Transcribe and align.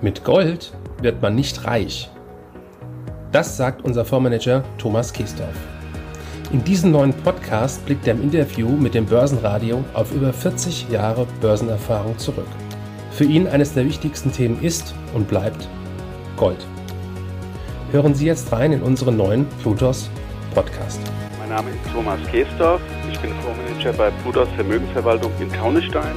Mit 0.00 0.22
Gold 0.22 0.72
wird 1.02 1.20
man 1.22 1.34
nicht 1.34 1.64
reich. 1.64 2.08
Das 3.32 3.56
sagt 3.56 3.84
unser 3.84 4.04
Fondsmanager 4.04 4.62
Thomas 4.78 5.12
Kiesdorf. 5.12 5.56
In 6.52 6.62
diesem 6.62 6.92
neuen 6.92 7.12
Podcast 7.12 7.84
blickt 7.84 8.06
er 8.06 8.14
im 8.14 8.22
Interview 8.22 8.68
mit 8.68 8.94
dem 8.94 9.06
Börsenradio 9.06 9.82
auf 9.94 10.12
über 10.12 10.32
40 10.32 10.88
Jahre 10.88 11.26
Börsenerfahrung 11.40 12.16
zurück. 12.16 12.46
Für 13.10 13.24
ihn 13.24 13.48
eines 13.48 13.74
der 13.74 13.86
wichtigsten 13.86 14.30
Themen 14.30 14.62
ist 14.62 14.94
und 15.14 15.26
bleibt 15.26 15.68
Gold. 16.36 16.64
Hören 17.90 18.14
Sie 18.14 18.26
jetzt 18.26 18.52
rein 18.52 18.72
in 18.72 18.82
unseren 18.82 19.16
neuen 19.16 19.46
Plutos 19.62 20.08
Podcast. 20.54 21.00
Mein 21.40 21.48
Name 21.48 21.70
ist 21.70 21.92
Thomas 21.92 22.20
Kiesdorf. 22.30 22.80
Ich 23.10 23.18
bin 23.18 23.32
Fondsmanager 23.42 23.92
bei 23.94 24.12
Plutos 24.22 24.48
Vermögensverwaltung 24.54 25.32
in 25.40 25.52
Taunusstein 25.52 26.14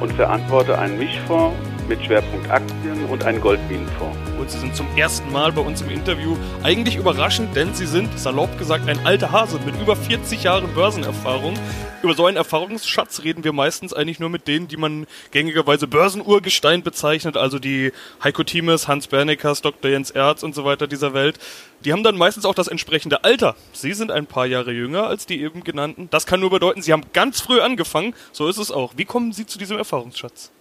und 0.00 0.12
verantworte 0.12 0.78
einen 0.78 0.96
Mischfonds 0.96 1.56
mit 1.88 2.04
Schwerpunkt 2.04 2.50
Aktien 2.50 3.04
und 3.06 3.24
einen 3.24 3.40
Goldminenfonds. 3.40 4.16
Und 4.38 4.50
Sie 4.50 4.58
sind 4.58 4.74
zum 4.76 4.86
ersten 4.96 5.30
Mal 5.32 5.52
bei 5.52 5.60
uns 5.60 5.80
im 5.82 5.90
Interview. 5.90 6.36
Eigentlich 6.62 6.96
überraschend, 6.96 7.54
denn 7.56 7.74
Sie 7.74 7.86
sind, 7.86 8.18
salopp 8.18 8.58
gesagt, 8.58 8.88
ein 8.88 9.04
alter 9.06 9.32
Hase 9.32 9.58
mit 9.64 9.80
über 9.80 9.96
40 9.96 10.42
Jahren 10.42 10.72
Börsenerfahrung. 10.74 11.54
Über 12.02 12.14
so 12.14 12.26
einen 12.26 12.36
Erfahrungsschatz 12.36 13.22
reden 13.24 13.42
wir 13.44 13.52
meistens 13.52 13.92
eigentlich 13.92 14.20
nur 14.20 14.28
mit 14.28 14.46
denen, 14.46 14.68
die 14.68 14.76
man 14.76 15.06
gängigerweise 15.30 15.86
Börsenurgestein 15.86 16.82
bezeichnet, 16.82 17.36
also 17.36 17.58
die 17.58 17.92
Heiko 18.22 18.44
Thiemes, 18.44 18.86
Hans 18.86 19.06
Berneckers, 19.06 19.62
Dr. 19.62 19.90
Jens 19.90 20.10
Erz 20.10 20.42
und 20.42 20.54
so 20.54 20.64
weiter 20.64 20.86
dieser 20.86 21.14
Welt. 21.14 21.38
Die 21.84 21.92
haben 21.92 22.02
dann 22.02 22.16
meistens 22.16 22.44
auch 22.44 22.54
das 22.54 22.68
entsprechende 22.68 23.24
Alter. 23.24 23.56
Sie 23.72 23.92
sind 23.92 24.10
ein 24.10 24.26
paar 24.26 24.46
Jahre 24.46 24.72
jünger 24.72 25.06
als 25.06 25.26
die 25.26 25.40
eben 25.40 25.64
genannten. 25.64 26.08
Das 26.10 26.26
kann 26.26 26.40
nur 26.40 26.50
bedeuten, 26.50 26.82
Sie 26.82 26.92
haben 26.92 27.04
ganz 27.12 27.40
früh 27.40 27.60
angefangen. 27.60 28.14
So 28.32 28.48
ist 28.48 28.58
es 28.58 28.70
auch. 28.70 28.92
Wie 28.96 29.04
kommen 29.04 29.32
Sie 29.32 29.46
zu 29.46 29.58
diesem 29.58 29.78
Erfahrungsschatz? 29.78 30.52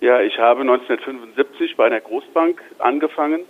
Ja, 0.00 0.22
ich 0.22 0.38
habe 0.38 0.62
1975 0.62 1.76
bei 1.76 1.84
einer 1.84 2.00
Großbank 2.00 2.62
angefangen. 2.78 3.42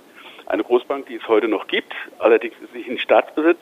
Eine 0.47 0.65
Großbank, 0.65 1.07
die 1.07 1.15
es 1.15 1.29
heute 1.29 1.47
noch 1.47 1.69
gibt, 1.69 1.95
allerdings 2.19 2.57
ist 2.61 2.73
sie 2.73 2.81
in 2.81 2.99
Staatsbesitz. 2.99 3.61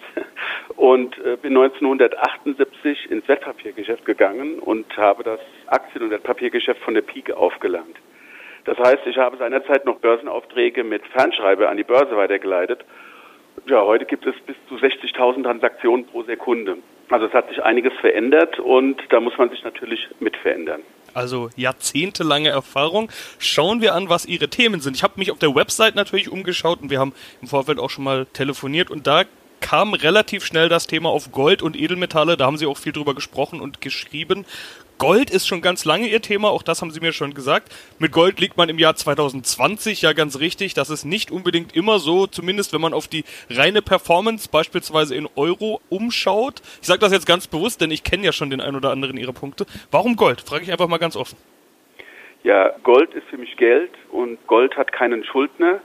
Und 0.76 1.18
äh, 1.18 1.36
bin 1.36 1.54
1978 1.54 3.10
ins 3.10 3.28
Wertpapiergeschäft 3.28 4.06
gegangen 4.06 4.58
und 4.58 4.96
habe 4.96 5.22
das 5.22 5.38
Aktien- 5.66 6.04
und 6.04 6.10
Wertpapiergeschäft 6.10 6.80
von 6.80 6.94
der 6.94 7.02
Pike 7.02 7.36
aufgelernt. 7.36 7.96
Das 8.64 8.78
heißt, 8.78 9.06
ich 9.06 9.18
habe 9.18 9.36
seinerzeit 9.36 9.84
noch 9.84 9.98
Börsenaufträge 9.98 10.82
mit 10.82 11.06
Fernschreibe 11.08 11.68
an 11.68 11.76
die 11.76 11.84
Börse 11.84 12.16
weitergeleitet. 12.16 12.86
Ja, 13.66 13.82
heute 13.82 14.06
gibt 14.06 14.24
es 14.24 14.34
bis 14.46 14.56
zu 14.66 14.76
60.000 14.76 15.42
Transaktionen 15.42 16.06
pro 16.06 16.22
Sekunde. 16.22 16.78
Also 17.10 17.26
es 17.26 17.34
hat 17.34 17.50
sich 17.50 17.62
einiges 17.62 17.92
verändert 18.00 18.58
und 18.58 19.02
da 19.10 19.20
muss 19.20 19.36
man 19.36 19.50
sich 19.50 19.62
natürlich 19.62 20.08
mit 20.20 20.38
verändern 20.38 20.80
also 21.18 21.50
jahrzehntelange 21.56 22.48
Erfahrung. 22.48 23.10
Schauen 23.38 23.82
wir 23.82 23.94
an, 23.94 24.08
was 24.08 24.24
Ihre 24.24 24.48
Themen 24.48 24.80
sind. 24.80 24.96
Ich 24.96 25.02
habe 25.02 25.14
mich 25.16 25.30
auf 25.30 25.38
der 25.38 25.54
Website 25.54 25.96
natürlich 25.96 26.30
umgeschaut 26.30 26.80
und 26.80 26.90
wir 26.90 27.00
haben 27.00 27.12
im 27.42 27.48
Vorfeld 27.48 27.78
auch 27.78 27.90
schon 27.90 28.04
mal 28.04 28.26
telefoniert 28.26 28.90
und 28.90 29.06
da 29.06 29.24
kam 29.60 29.92
relativ 29.92 30.44
schnell 30.44 30.68
das 30.68 30.86
Thema 30.86 31.08
auf 31.08 31.32
Gold 31.32 31.62
und 31.62 31.76
Edelmetalle. 31.76 32.36
Da 32.36 32.46
haben 32.46 32.56
Sie 32.56 32.66
auch 32.66 32.76
viel 32.76 32.92
drüber 32.92 33.14
gesprochen 33.14 33.60
und 33.60 33.80
geschrieben. 33.80 34.46
Gold 34.98 35.30
ist 35.30 35.46
schon 35.46 35.62
ganz 35.62 35.84
lange 35.84 36.08
Ihr 36.08 36.20
Thema, 36.20 36.48
auch 36.48 36.64
das 36.64 36.82
haben 36.82 36.90
Sie 36.90 36.98
mir 36.98 37.12
schon 37.12 37.32
gesagt. 37.32 37.72
Mit 38.00 38.10
Gold 38.10 38.40
liegt 38.40 38.56
man 38.56 38.68
im 38.68 38.80
Jahr 38.80 38.96
2020 38.96 40.02
ja 40.02 40.12
ganz 40.12 40.40
richtig. 40.40 40.74
Das 40.74 40.90
ist 40.90 41.04
nicht 41.04 41.30
unbedingt 41.30 41.76
immer 41.76 42.00
so, 42.00 42.26
zumindest 42.26 42.72
wenn 42.72 42.80
man 42.80 42.92
auf 42.92 43.06
die 43.06 43.24
reine 43.48 43.80
Performance 43.80 44.48
beispielsweise 44.50 45.14
in 45.14 45.28
Euro 45.36 45.80
umschaut. 45.88 46.62
Ich 46.80 46.88
sage 46.88 46.98
das 46.98 47.12
jetzt 47.12 47.26
ganz 47.26 47.46
bewusst, 47.46 47.80
denn 47.80 47.92
ich 47.92 48.02
kenne 48.02 48.24
ja 48.24 48.32
schon 48.32 48.50
den 48.50 48.60
ein 48.60 48.74
oder 48.74 48.90
anderen 48.90 49.16
Ihrer 49.16 49.32
Punkte. 49.32 49.66
Warum 49.92 50.16
Gold? 50.16 50.40
Frage 50.40 50.64
ich 50.64 50.72
einfach 50.72 50.88
mal 50.88 50.98
ganz 50.98 51.14
offen. 51.14 51.38
Ja, 52.42 52.74
Gold 52.82 53.14
ist 53.14 53.28
für 53.28 53.38
mich 53.38 53.56
Geld 53.56 53.92
und 54.10 54.44
Gold 54.48 54.76
hat 54.76 54.90
keinen 54.90 55.24
Schuldner. 55.24 55.80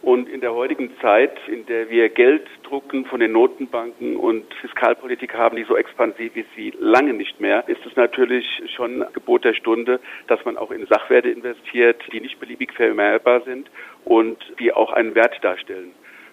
Und 0.00 0.28
in 0.28 0.40
der 0.40 0.54
heutigen 0.54 0.96
Zeit, 1.00 1.36
in 1.48 1.66
der 1.66 1.90
wir 1.90 2.08
Geld 2.08 2.46
drucken 2.62 3.04
von 3.06 3.18
den 3.18 3.32
Notenbanken 3.32 4.16
und 4.16 4.44
Fiskalpolitik 4.60 5.34
haben, 5.34 5.56
die 5.56 5.64
so 5.64 5.76
expansiv 5.76 6.34
wie 6.34 6.44
sie 6.54 6.72
lange 6.78 7.14
nicht 7.14 7.40
mehr, 7.40 7.68
ist 7.68 7.84
es 7.84 7.96
natürlich 7.96 8.46
schon 8.76 9.04
Gebot 9.12 9.44
der 9.44 9.54
Stunde, 9.54 9.98
dass 10.28 10.44
man 10.44 10.56
auch 10.56 10.70
in 10.70 10.86
Sachwerte 10.86 11.30
investiert, 11.30 12.00
die 12.12 12.20
nicht 12.20 12.38
beliebig 12.38 12.72
vermehrbar 12.74 13.40
sind 13.40 13.68
und 14.04 14.38
die 14.60 14.72
auch 14.72 14.92
einen 14.92 15.16
Wert 15.16 15.42
darstellen. 15.42 15.92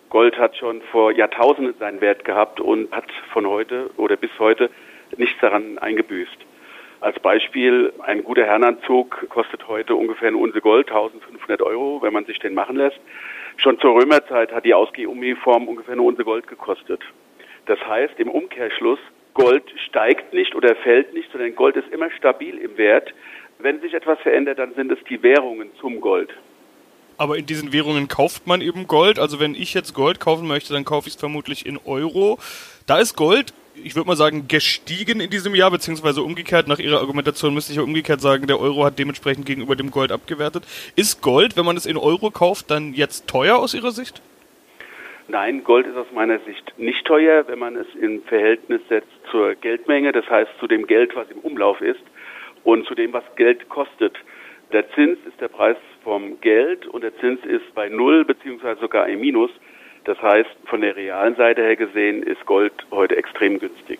Gold 0.10 0.38
hat 0.38 0.56
schon 0.56 0.82
vor 0.92 1.12
Jahrtausenden 1.12 1.74
seinen 1.80 2.02
Wert 2.02 2.24
gehabt 2.24 2.60
und 2.60 2.92
hat 2.92 3.12
von 3.34 3.48
heute 3.48 3.90
oder 3.98 4.16
bis 4.16 4.30
heute 4.38 4.70
nichts 5.18 5.40
daran 5.42 5.80
eingebüßt. 5.80 6.38
Als 7.02 7.20
Beispiel, 7.20 7.94
ein 8.04 8.24
guter 8.24 8.46
Herrenanzug 8.46 9.28
kostet 9.30 9.68
heute 9.68 9.96
ungefähr 9.96 10.30
eine 10.30 10.38
Unse 10.38 10.62
Gold, 10.62 10.88
1500 10.88 11.62
Euro, 11.62 12.02
wenn 12.02 12.14
man 12.14 12.26
sich 12.26 12.40
den 12.40 12.54
machen 12.54 12.78
lässt. 12.78 13.00
Schon 13.58 13.80
zur 13.80 13.96
Römerzeit 13.96 14.52
hat 14.52 14.66
die 14.66 14.74
Ausgehuniform 14.74 15.68
ungefähr 15.68 15.94
eine 15.94 16.02
Unse 16.02 16.24
Gold 16.24 16.48
gekostet. 16.48 17.02
Das 17.66 17.80
heißt, 17.80 18.20
im 18.20 18.30
Umkehrschluss, 18.30 19.00
Gold 19.34 19.64
steigt 19.88 20.34
nicht 20.34 20.56
oder 20.56 20.76
fällt 20.76 21.14
nicht, 21.14 21.32
sondern 21.32 21.56
Gold 21.56 21.76
ist 21.76 21.90
immer 21.92 22.12
stabil 22.12 22.58
im 22.58 22.78
Wert. 22.78 23.14
Wenn 23.60 23.82
sich 23.82 23.94
etwas 23.94 24.20
verändert, 24.20 24.60
dann 24.60 24.74
sind 24.76 24.92
es 24.92 25.00
die 25.10 25.22
Währungen 25.24 25.70
zum 25.80 26.00
Gold. 26.00 26.30
Aber 27.18 27.38
in 27.38 27.46
diesen 27.46 27.72
Währungen 27.72 28.08
kauft 28.08 28.48
man 28.48 28.62
eben 28.62 28.88
Gold. 28.88 29.20
Also 29.20 29.40
wenn 29.40 29.56
ich 29.56 29.74
jetzt 29.74 29.94
Gold 29.94 30.20
kaufen 30.20 30.48
möchte, 30.48 30.74
dann 30.74 30.86
kaufe 30.86 31.08
ich 31.08 31.16
es 31.16 31.20
vermutlich 31.20 31.66
in 31.66 31.78
Euro. 31.86 32.40
Da 32.86 33.00
ist 33.00 33.16
Gold 33.16 33.54
ich 33.84 33.96
würde 33.96 34.08
mal 34.08 34.16
sagen, 34.16 34.48
gestiegen 34.48 35.20
in 35.20 35.30
diesem 35.30 35.56
Jahr, 35.56 35.72
beziehungsweise 35.72 36.22
umgekehrt. 36.22 36.68
Nach 36.68 36.80
Ihrer 36.80 37.00
Argumentation 37.00 37.54
müsste 37.54 37.72
ich 37.72 37.78
ja 37.78 37.84
umgekehrt 37.84 38.22
sagen, 38.22 38.48
der 38.48 38.60
Euro 38.60 38.86
hat 38.86 39.00
dementsprechend 39.00 39.46
gegenüber 39.46 39.76
dem 39.76 39.92
Gold 39.92 40.12
abgewertet. 40.12 40.64
Ist 40.96 41.22
Gold, 41.22 41.58
wenn 41.58 41.66
man 41.66 41.78
es 41.78 41.86
in 41.86 41.98
Euro 41.98 42.32
kauft, 42.32 42.72
dann 42.72 42.94
jetzt 42.94 43.28
teuer 43.28 43.58
aus 43.58 43.74
Ihrer 43.74 43.92
Sicht? 43.92 44.22
Nein, 45.28 45.64
Gold 45.64 45.88
ist 45.88 45.98
aus 45.98 46.12
meiner 46.14 46.40
Sicht 46.40 46.74
nicht 46.78 47.06
teuer, 47.06 47.48
wenn 47.48 47.58
man 47.58 47.76
es 47.76 47.88
in 48.00 48.22
Verhältnis 48.24 48.82
setzt 48.90 49.10
zur 49.32 49.56
Geldmenge, 49.56 50.12
das 50.12 50.30
heißt 50.30 50.52
zu 50.60 50.68
dem 50.68 50.86
Geld, 50.86 51.16
was 51.16 51.30
im 51.32 51.40
Umlauf 51.40 51.82
ist 51.82 52.02
und 52.64 52.86
zu 52.86 52.94
dem, 52.94 53.12
was 53.12 53.24
Geld 53.36 53.68
kostet. 53.70 54.16
Der 54.72 54.90
Zins 54.92 55.18
ist 55.28 55.42
der 55.42 55.48
Preis 55.48 55.78
vom 56.06 56.40
Geld 56.40 56.86
und 56.86 57.04
der 57.04 57.18
Zins 57.18 57.44
ist 57.44 57.74
bei 57.74 57.90
Null 57.90 58.24
beziehungsweise 58.24 58.80
sogar 58.80 59.10
im 59.10 59.20
Minus. 59.20 59.50
Das 60.06 60.22
heißt, 60.22 60.50
von 60.66 60.82
der 60.82 60.96
realen 60.96 61.36
Seite 61.36 61.64
her 61.64 61.76
gesehen 61.76 62.24
ist 62.24 62.46
Gold 62.46 62.72
heute 62.92 63.18
extrem 63.18 63.60
günstig. 63.60 64.00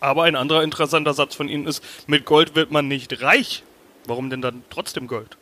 Aber 0.00 0.24
ein 0.24 0.36
anderer 0.36 0.62
interessanter 0.62 1.14
Satz 1.14 1.34
von 1.36 1.48
Ihnen 1.48 1.66
ist, 1.66 2.08
mit 2.08 2.26
Gold 2.26 2.56
wird 2.56 2.72
man 2.72 2.88
nicht 2.88 3.22
reich. 3.22 3.62
Warum 4.06 4.30
denn 4.30 4.42
dann 4.42 4.64
trotzdem 4.68 5.06
Gold? 5.06 5.36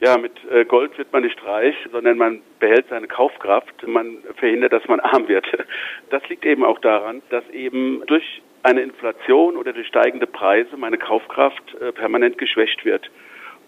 Ja, 0.00 0.18
mit 0.18 0.32
äh, 0.50 0.64
Gold 0.64 0.96
wird 0.98 1.12
man 1.12 1.22
nicht 1.22 1.44
reich, 1.44 1.74
sondern 1.90 2.16
man 2.16 2.42
behält 2.60 2.86
seine 2.90 3.08
Kaufkraft. 3.08 3.86
Man 3.86 4.18
verhindert, 4.36 4.72
dass 4.72 4.86
man 4.86 5.00
arm 5.00 5.28
wird. 5.28 5.46
Das 6.10 6.28
liegt 6.28 6.44
eben 6.44 6.64
auch 6.64 6.78
daran, 6.78 7.22
dass 7.30 7.48
eben 7.50 8.02
durch 8.06 8.42
eine 8.62 8.82
Inflation 8.82 9.56
oder 9.56 9.72
durch 9.72 9.88
steigende 9.88 10.26
Preise 10.26 10.76
meine 10.76 10.98
Kaufkraft 10.98 11.74
äh, 11.80 11.90
permanent 11.90 12.38
geschwächt 12.38 12.84
wird. 12.84 13.10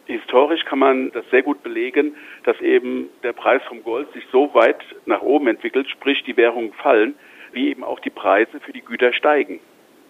Historisch 0.06 0.65
kann 0.65 0.78
man 0.78 1.10
das 1.12 1.25
sehr 1.31 1.42
gut 1.42 1.62
belegen, 1.62 2.15
dass 2.44 2.60
eben 2.60 3.09
der 3.22 3.32
Preis 3.32 3.62
vom 3.69 3.82
Gold 3.82 4.12
sich 4.12 4.25
so 4.31 4.53
weit 4.54 4.81
nach 5.06 5.22
oben 5.22 5.47
entwickelt, 5.47 5.88
sprich 5.88 6.22
die 6.25 6.37
Währungen 6.37 6.72
fallen, 6.75 7.15
wie 7.53 7.69
eben 7.70 7.84
auch 7.84 8.00
die 8.00 8.10
Preise 8.10 8.60
für 8.60 8.72
die 8.72 8.82
Güter 8.82 9.12
steigen. 9.12 9.60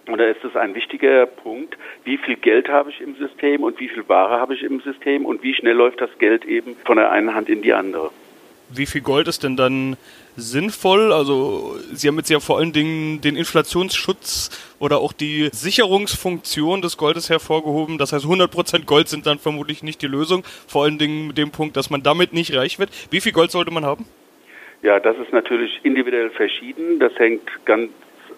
Und 0.06 0.18
da 0.18 0.24
ist 0.24 0.44
es 0.44 0.54
ein 0.56 0.74
wichtiger 0.74 1.26
Punkt, 1.26 1.78
wie 2.04 2.18
viel 2.18 2.36
Geld 2.36 2.68
habe 2.68 2.90
ich 2.90 3.00
im 3.00 3.14
System 3.16 3.62
und 3.62 3.80
wie 3.80 3.88
viel 3.88 4.06
Ware 4.08 4.38
habe 4.38 4.54
ich 4.54 4.62
im 4.62 4.80
System 4.80 5.24
und 5.24 5.42
wie 5.42 5.54
schnell 5.54 5.74
läuft 5.74 6.00
das 6.00 6.10
Geld 6.18 6.44
eben 6.44 6.76
von 6.84 6.96
der 6.96 7.10
einen 7.10 7.34
Hand 7.34 7.48
in 7.48 7.62
die 7.62 7.72
andere. 7.72 8.10
Wie 8.68 8.86
viel 8.86 9.00
Gold 9.00 9.28
ist 9.28 9.44
denn 9.44 9.56
dann 9.56 9.96
sinnvoll? 10.36 11.12
Also 11.12 11.76
Sie 11.92 12.08
haben 12.08 12.16
jetzt 12.16 12.30
ja 12.30 12.40
vor 12.40 12.58
allen 12.58 12.72
Dingen 12.72 13.20
den 13.20 13.36
Inflationsschutz 13.36 14.50
oder 14.78 14.98
auch 14.98 15.12
die 15.12 15.48
Sicherungsfunktion 15.52 16.82
des 16.82 16.96
Goldes 16.96 17.30
hervorgehoben. 17.30 17.98
Das 17.98 18.12
heißt, 18.12 18.24
100% 18.24 18.84
Gold 18.84 19.08
sind 19.08 19.26
dann 19.26 19.38
vermutlich 19.38 19.82
nicht 19.82 20.02
die 20.02 20.06
Lösung. 20.06 20.44
Vor 20.66 20.84
allen 20.84 20.98
Dingen 20.98 21.28
mit 21.28 21.38
dem 21.38 21.50
Punkt, 21.50 21.76
dass 21.76 21.90
man 21.90 22.02
damit 22.02 22.32
nicht 22.32 22.56
reich 22.56 22.78
wird. 22.78 22.90
Wie 23.10 23.20
viel 23.20 23.32
Gold 23.32 23.50
sollte 23.50 23.70
man 23.70 23.84
haben? 23.84 24.06
Ja, 24.82 25.00
das 25.00 25.16
ist 25.18 25.32
natürlich 25.32 25.80
individuell 25.82 26.30
verschieden. 26.30 26.98
Das 27.00 27.18
hängt 27.18 27.48
ganz 27.64 27.90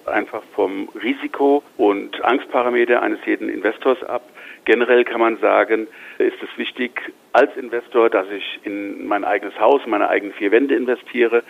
einfach 0.06 0.42
vom 0.54 0.88
Risiko 1.02 1.62
und 1.76 2.24
Angstparameter 2.24 3.02
eines 3.02 3.18
jeden 3.26 3.48
Investors 3.48 4.02
ab. 4.04 4.22
Generell 4.66 5.04
kann 5.04 5.20
man 5.20 5.38
sagen, 5.38 5.86
ist 6.18 6.42
es 6.42 6.58
wichtig 6.58 7.12
als 7.32 7.56
Investor, 7.56 8.10
dass 8.10 8.26
ich 8.30 8.60
in 8.64 9.06
mein 9.06 9.24
eigenes 9.24 9.58
Haus, 9.60 9.80
meine 9.86 10.08
eigenen 10.08 10.34
vier 10.34 10.50
Wände 10.50 10.74
investiere, 10.74 11.44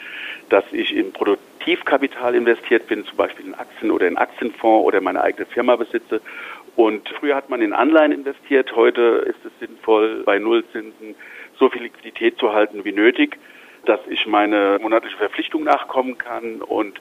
dass 0.50 0.64
ich 0.70 0.94
in 0.94 1.14
Produktivkapital 1.14 2.34
investiert 2.34 2.86
bin, 2.88 3.06
zum 3.06 3.16
Beispiel 3.16 3.46
in 3.46 3.54
Aktien 3.54 3.90
oder 3.90 4.06
in 4.06 4.18
Aktienfonds 4.18 4.86
oder 4.86 5.00
meine 5.00 5.22
eigene 5.22 5.46
Firma 5.46 5.76
besitze. 5.76 6.20
Und 6.76 7.08
früher 7.08 7.36
hat 7.36 7.48
man 7.48 7.62
in 7.62 7.72
Anleihen 7.72 8.12
investiert, 8.12 8.76
heute 8.76 9.24
ist 9.26 9.42
es 9.46 9.66
sinnvoll, 9.66 10.22
bei 10.24 10.38
Nullzinsen 10.38 11.14
so 11.58 11.70
viel 11.70 11.84
Liquidität 11.84 12.36
zu 12.38 12.52
halten 12.52 12.84
wie 12.84 12.92
nötig, 12.92 13.38
dass 13.86 14.00
ich 14.10 14.26
meine 14.26 14.78
monatliche 14.82 15.16
Verpflichtung 15.16 15.64
nachkommen 15.64 16.18
kann 16.18 16.60
und 16.60 17.00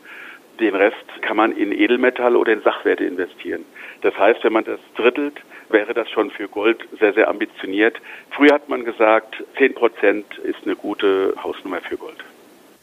den 0.62 0.76
Rest 0.76 1.06
kann 1.22 1.36
man 1.36 1.52
in 1.52 1.74
Edelmetall 1.74 2.38
oder 2.38 2.54
in 2.54 2.62
Sachwerte 2.62 3.04
investieren. 3.04 3.66
Das 4.02 4.18
heißt, 4.18 4.46
wenn 4.46 4.54
man 4.54 4.64
das 4.64 4.80
drittelt, 4.96 5.42
wäre 5.70 5.94
das 5.94 6.10
schon 6.10 6.32
für 6.32 6.48
Gold 6.48 6.80
sehr, 7.00 7.14
sehr 7.14 7.28
ambitioniert. 7.28 7.98
Früher 8.32 8.54
hat 8.54 8.70
man 8.70 8.86
gesagt, 8.86 9.44
10 9.58 9.76
Prozent 9.76 10.26
ist 10.40 10.60
eine 10.66 10.76
gute 10.76 11.34
Hausnummer 11.42 11.82
für 11.82 11.98
Gold. 11.98 12.18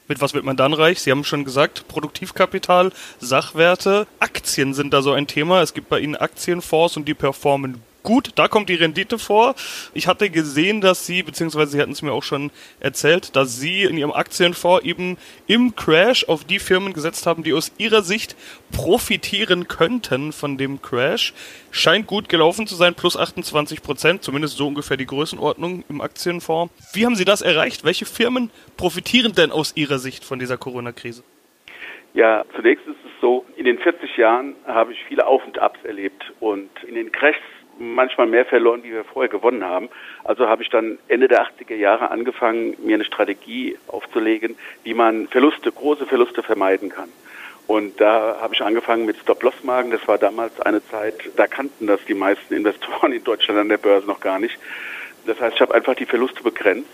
Mit 0.08 0.20
was 0.20 0.34
wird 0.34 0.44
man 0.44 0.56
dann 0.56 0.74
reich? 0.74 1.00
Sie 1.00 1.10
haben 1.10 1.24
schon 1.24 1.44
gesagt, 1.44 1.86
Produktivkapital, 1.88 2.92
Sachwerte, 3.18 4.06
Aktien 4.18 4.74
sind 4.74 4.92
da 4.92 5.00
so 5.00 5.12
ein 5.12 5.26
Thema. 5.26 5.62
Es 5.62 5.74
gibt 5.74 5.88
bei 5.88 6.00
Ihnen 6.00 6.16
Aktienfonds 6.16 6.96
und 6.96 7.06
die 7.06 7.14
performen 7.14 7.82
gut, 8.02 8.30
da 8.36 8.48
kommt 8.48 8.68
die 8.68 8.74
Rendite 8.74 9.18
vor. 9.18 9.54
Ich 9.94 10.06
hatte 10.06 10.30
gesehen, 10.30 10.80
dass 10.80 11.06
Sie, 11.06 11.22
beziehungsweise 11.22 11.72
Sie 11.72 11.80
hatten 11.80 11.92
es 11.92 12.02
mir 12.02 12.12
auch 12.12 12.22
schon 12.22 12.50
erzählt, 12.80 13.36
dass 13.36 13.58
Sie 13.58 13.82
in 13.82 13.96
Ihrem 13.96 14.12
Aktienfonds 14.12 14.84
eben 14.84 15.16
im 15.46 15.74
Crash 15.76 16.28
auf 16.28 16.44
die 16.44 16.58
Firmen 16.58 16.92
gesetzt 16.92 17.26
haben, 17.26 17.42
die 17.42 17.52
aus 17.52 17.72
Ihrer 17.78 18.02
Sicht 18.02 18.36
profitieren 18.72 19.68
könnten 19.68 20.32
von 20.32 20.58
dem 20.58 20.82
Crash. 20.82 21.32
Scheint 21.70 22.06
gut 22.06 22.28
gelaufen 22.28 22.66
zu 22.66 22.74
sein, 22.74 22.94
plus 22.94 23.16
28 23.16 23.82
Prozent, 23.82 24.22
zumindest 24.22 24.56
so 24.56 24.66
ungefähr 24.66 24.96
die 24.96 25.06
Größenordnung 25.06 25.84
im 25.88 26.00
Aktienfonds. 26.00 26.72
Wie 26.94 27.06
haben 27.06 27.16
Sie 27.16 27.24
das 27.24 27.42
erreicht? 27.42 27.84
Welche 27.84 28.06
Firmen 28.06 28.50
profitieren 28.76 29.32
denn 29.34 29.50
aus 29.50 29.76
Ihrer 29.76 29.98
Sicht 29.98 30.24
von 30.24 30.38
dieser 30.38 30.56
Corona-Krise? 30.56 31.22
Ja, 32.14 32.44
zunächst 32.54 32.86
ist 32.86 32.96
es 33.04 33.20
so, 33.22 33.46
in 33.56 33.64
den 33.64 33.78
40 33.78 34.16
Jahren 34.18 34.54
habe 34.66 34.92
ich 34.92 35.02
viele 35.08 35.26
Auf 35.26 35.46
und 35.46 35.58
Abs 35.58 35.82
erlebt 35.84 36.22
und 36.40 36.70
in 36.86 36.94
den 36.94 37.10
Crashs 37.10 37.38
manchmal 37.82 38.26
mehr 38.26 38.44
verloren, 38.44 38.82
wie 38.84 38.92
wir 38.92 39.04
vorher 39.04 39.28
gewonnen 39.28 39.64
haben. 39.64 39.88
Also 40.24 40.48
habe 40.48 40.62
ich 40.62 40.70
dann 40.70 40.98
Ende 41.08 41.28
der 41.28 41.44
80er 41.44 41.74
Jahre 41.74 42.10
angefangen, 42.10 42.76
mir 42.84 42.94
eine 42.94 43.04
Strategie 43.04 43.76
aufzulegen, 43.88 44.56
wie 44.84 44.94
man 44.94 45.28
Verluste, 45.28 45.72
große 45.72 46.06
Verluste 46.06 46.42
vermeiden 46.42 46.88
kann. 46.88 47.08
Und 47.66 48.00
da 48.00 48.38
habe 48.40 48.54
ich 48.54 48.62
angefangen 48.62 49.06
mit 49.06 49.16
Stop-Loss-Marken. 49.18 49.90
Das 49.90 50.06
war 50.06 50.18
damals 50.18 50.60
eine 50.60 50.84
Zeit, 50.86 51.14
da 51.36 51.46
kannten 51.46 51.86
das 51.86 52.04
die 52.06 52.14
meisten 52.14 52.54
Investoren 52.54 53.12
in 53.12 53.24
Deutschland 53.24 53.58
an 53.58 53.68
der 53.68 53.78
Börse 53.78 54.06
noch 54.06 54.20
gar 54.20 54.38
nicht. 54.38 54.58
Das 55.26 55.40
heißt, 55.40 55.56
ich 55.56 55.60
habe 55.60 55.74
einfach 55.74 55.94
die 55.94 56.06
Verluste 56.06 56.42
begrenzt. 56.42 56.88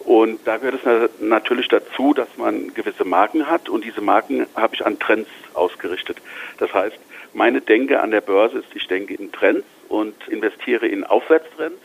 Und 0.00 0.40
da 0.46 0.56
gehört 0.56 0.84
es 0.84 1.20
natürlich 1.20 1.68
dazu, 1.68 2.12
dass 2.12 2.28
man 2.36 2.74
gewisse 2.74 3.04
Marken 3.04 3.48
hat 3.48 3.68
und 3.68 3.84
diese 3.84 4.00
Marken 4.00 4.46
habe 4.56 4.74
ich 4.74 4.84
an 4.84 4.98
Trends 4.98 5.30
ausgerichtet. 5.54 6.16
Das 6.58 6.74
heißt, 6.74 6.98
meine 7.34 7.60
Denke 7.60 8.00
an 8.00 8.10
der 8.10 8.20
Börse 8.20 8.58
ist, 8.58 8.74
ich 8.74 8.88
denke 8.88 9.14
in 9.14 9.30
Trends 9.30 9.64
und 9.92 10.16
investiere 10.28 10.86
in 10.86 11.04
Aufwärtstrends. 11.04 11.82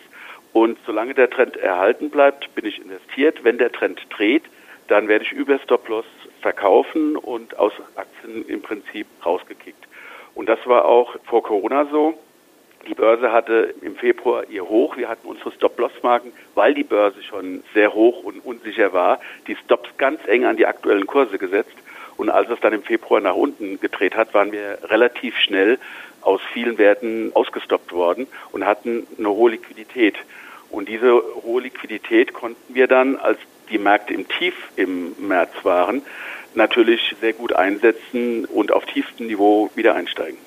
Und 0.53 0.79
solange 0.85 1.13
der 1.13 1.29
Trend 1.29 1.57
erhalten 1.57 2.09
bleibt, 2.09 2.55
bin 2.55 2.65
ich 2.65 2.81
investiert. 2.81 3.43
Wenn 3.43 3.57
der 3.57 3.71
Trend 3.71 3.99
dreht, 4.09 4.43
dann 4.87 5.09
werde 5.09 5.25
ich 5.25 5.33
über 5.33 5.59
Stop-Loss 5.59 6.05
verkaufen 6.41 7.17
und 7.17 7.59
aus 7.59 7.73
Aktien 7.95 8.47
im 8.47 8.61
Prinzip 8.61 9.05
rausgekickt. 9.25 9.85
Und 10.35 10.47
das 10.47 10.59
war 10.65 10.85
auch 10.85 11.17
vor 11.25 11.43
Corona 11.43 11.85
so. 11.91 12.17
Die 12.87 12.93
Börse 12.93 13.33
hatte 13.33 13.75
im 13.81 13.97
Februar 13.97 14.45
ihr 14.49 14.69
Hoch. 14.69 14.95
Wir 14.95 15.09
hatten 15.09 15.27
unsere 15.27 15.51
Stop-Loss-Marken, 15.51 16.31
weil 16.55 16.73
die 16.73 16.85
Börse 16.85 17.21
schon 17.21 17.61
sehr 17.73 17.93
hoch 17.93 18.23
und 18.23 18.39
unsicher 18.45 18.93
war, 18.93 19.19
die 19.47 19.57
Stops 19.65 19.89
ganz 19.97 20.25
eng 20.27 20.45
an 20.45 20.55
die 20.55 20.65
aktuellen 20.65 21.05
Kurse 21.05 21.37
gesetzt. 21.37 21.75
Und 22.15 22.29
als 22.29 22.49
es 22.49 22.59
dann 22.61 22.73
im 22.73 22.83
Februar 22.83 23.19
nach 23.19 23.35
unten 23.35 23.79
gedreht 23.81 24.15
hat, 24.15 24.33
waren 24.33 24.53
wir 24.53 24.79
relativ 24.85 25.37
schnell 25.37 25.77
aus 26.27 26.41
vielen 26.51 26.77
Werten 26.77 27.31
ausgestoppt 27.33 27.93
worden 27.93 28.27
und 28.51 28.65
hatten 28.65 29.07
eine 29.17 29.29
hohe 29.29 29.51
Liquidität. 29.51 30.15
Und 30.69 30.89
diese 30.89 31.23
hohe 31.43 31.61
Liquidität 31.61 32.33
konnten 32.33 32.75
wir 32.75 32.87
dann, 32.87 33.15
als 33.15 33.39
die 33.69 33.77
Märkte 33.77 34.13
im 34.13 34.27
Tief 34.27 34.53
im 34.75 35.15
März 35.25 35.51
waren, 35.63 36.01
natürlich 36.53 37.15
sehr 37.21 37.31
gut 37.31 37.53
einsetzen 37.53 38.43
und 38.43 38.73
auf 38.73 38.85
tiefstem 38.85 39.27
Niveau 39.27 39.69
wieder 39.75 39.95
einsteigen. 39.95 40.37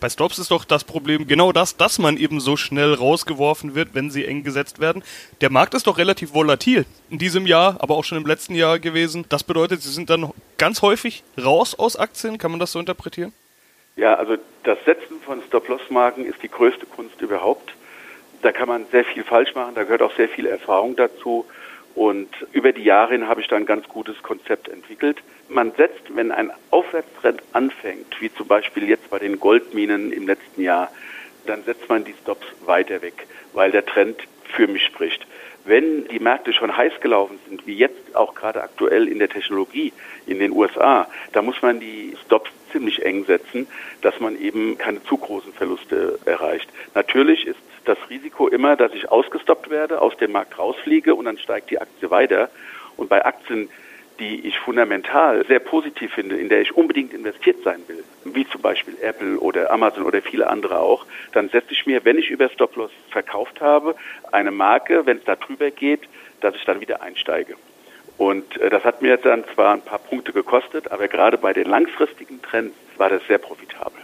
Bei 0.00 0.08
Stops 0.08 0.38
ist 0.38 0.50
doch 0.50 0.64
das 0.64 0.84
Problem 0.84 1.26
genau 1.26 1.52
das, 1.52 1.76
dass 1.76 1.98
man 1.98 2.16
eben 2.16 2.40
so 2.40 2.56
schnell 2.56 2.94
rausgeworfen 2.94 3.74
wird, 3.74 3.90
wenn 3.94 4.10
sie 4.10 4.24
eng 4.24 4.44
gesetzt 4.44 4.78
werden. 4.78 5.02
Der 5.40 5.50
Markt 5.50 5.74
ist 5.74 5.86
doch 5.86 5.98
relativ 5.98 6.32
volatil 6.32 6.86
in 7.10 7.18
diesem 7.18 7.46
Jahr, 7.46 7.76
aber 7.80 7.96
auch 7.96 8.04
schon 8.04 8.18
im 8.18 8.26
letzten 8.26 8.54
Jahr 8.54 8.78
gewesen. 8.78 9.26
Das 9.28 9.42
bedeutet, 9.42 9.82
sie 9.82 9.92
sind 9.92 10.08
dann 10.08 10.32
ganz 10.58 10.80
häufig 10.80 11.22
raus 11.42 11.74
aus 11.74 11.96
Aktien. 11.96 12.38
Kann 12.38 12.50
man 12.50 12.60
das 12.60 12.72
so 12.72 12.78
interpretieren? 12.78 13.32
Ja, 13.96 14.12
also 14.14 14.36
das 14.62 14.76
Setzen 14.84 15.20
von 15.22 15.42
Stop-Loss-Marken 15.42 16.26
ist 16.26 16.42
die 16.42 16.50
größte 16.50 16.84
Kunst 16.84 17.18
überhaupt. 17.22 17.74
Da 18.42 18.52
kann 18.52 18.68
man 18.68 18.84
sehr 18.92 19.06
viel 19.06 19.24
falsch 19.24 19.54
machen, 19.54 19.74
da 19.74 19.84
gehört 19.84 20.02
auch 20.02 20.14
sehr 20.16 20.28
viel 20.28 20.44
Erfahrung 20.44 20.96
dazu. 20.96 21.46
Und 21.94 22.28
über 22.52 22.72
die 22.72 22.84
Jahre 22.84 23.12
hin 23.12 23.26
habe 23.26 23.40
ich 23.40 23.48
da 23.48 23.56
ein 23.56 23.64
ganz 23.64 23.88
gutes 23.88 24.22
Konzept 24.22 24.68
entwickelt. 24.68 25.22
Man 25.48 25.72
setzt, 25.72 26.14
wenn 26.14 26.30
ein 26.30 26.52
Aufwärtstrend 26.70 27.42
anfängt, 27.54 28.20
wie 28.20 28.30
zum 28.34 28.46
Beispiel 28.46 28.86
jetzt 28.86 29.08
bei 29.08 29.18
den 29.18 29.40
Goldminen 29.40 30.12
im 30.12 30.26
letzten 30.26 30.60
Jahr, 30.60 30.90
dann 31.46 31.62
setzt 31.62 31.88
man 31.88 32.04
die 32.04 32.14
Stops 32.20 32.46
weiter 32.66 33.00
weg, 33.00 33.26
weil 33.54 33.70
der 33.70 33.86
Trend 33.86 34.20
für 34.44 34.66
mich 34.66 34.84
spricht. 34.84 35.26
Wenn 35.64 36.06
die 36.08 36.20
Märkte 36.20 36.52
schon 36.52 36.76
heiß 36.76 37.00
gelaufen 37.00 37.38
sind, 37.48 37.66
wie 37.66 37.74
jetzt 37.74 38.14
auch 38.14 38.34
gerade 38.34 38.62
aktuell 38.62 39.08
in 39.08 39.18
der 39.18 39.30
Technologie 39.30 39.94
in 40.26 40.38
den 40.38 40.52
USA, 40.52 41.08
da 41.32 41.40
muss 41.40 41.62
man 41.62 41.80
die 41.80 42.14
Stops 42.26 42.50
ziemlich 42.72 43.04
eng 43.04 43.24
setzen, 43.24 43.66
dass 44.02 44.18
man 44.20 44.38
eben 44.40 44.78
keine 44.78 45.02
zu 45.04 45.16
großen 45.16 45.52
Verluste 45.52 46.18
erreicht. 46.24 46.68
Natürlich 46.94 47.46
ist 47.46 47.58
das 47.84 47.98
Risiko 48.10 48.48
immer, 48.48 48.76
dass 48.76 48.92
ich 48.92 49.10
ausgestoppt 49.10 49.70
werde, 49.70 50.00
aus 50.00 50.16
dem 50.16 50.32
Markt 50.32 50.58
rausfliege 50.58 51.14
und 51.14 51.24
dann 51.24 51.38
steigt 51.38 51.70
die 51.70 51.80
Aktie 51.80 52.10
weiter. 52.10 52.50
Und 52.96 53.08
bei 53.08 53.24
Aktien, 53.24 53.68
die 54.18 54.46
ich 54.46 54.58
fundamental 54.58 55.44
sehr 55.46 55.60
positiv 55.60 56.12
finde, 56.14 56.36
in 56.36 56.48
der 56.48 56.62
ich 56.62 56.76
unbedingt 56.76 57.12
investiert 57.12 57.62
sein 57.62 57.82
will, 57.86 58.02
wie 58.24 58.48
zum 58.48 58.62
Beispiel 58.62 58.96
Apple 59.00 59.38
oder 59.38 59.70
Amazon 59.70 60.04
oder 60.04 60.22
viele 60.22 60.48
andere 60.48 60.80
auch, 60.80 61.06
dann 61.32 61.48
setze 61.50 61.72
ich 61.72 61.86
mir, 61.86 62.04
wenn 62.04 62.18
ich 62.18 62.30
über 62.30 62.48
Stop-Loss 62.48 62.90
verkauft 63.10 63.60
habe, 63.60 63.94
eine 64.32 64.50
Marke, 64.50 65.06
wenn 65.06 65.18
es 65.18 65.24
da 65.24 65.36
drüber 65.36 65.70
geht, 65.70 66.02
dass 66.40 66.54
ich 66.54 66.64
dann 66.64 66.80
wieder 66.80 67.02
einsteige. 67.02 67.56
Und 68.18 68.56
äh, 68.58 68.70
das 68.70 68.84
hat 68.84 69.02
mir 69.02 69.16
dann 69.16 69.44
zwar 69.54 69.74
ein 69.74 69.82
paar 69.82 69.98
Punkte 69.98 70.32
gekostet, 70.32 70.90
aber 70.90 71.08
gerade 71.08 71.38
bei 71.38 71.52
den 71.52 71.68
langfristigen 71.68 72.40
Trends 72.42 72.74
war 72.96 73.10
das 73.10 73.22
sehr 73.28 73.38
profitabel. 73.38 74.00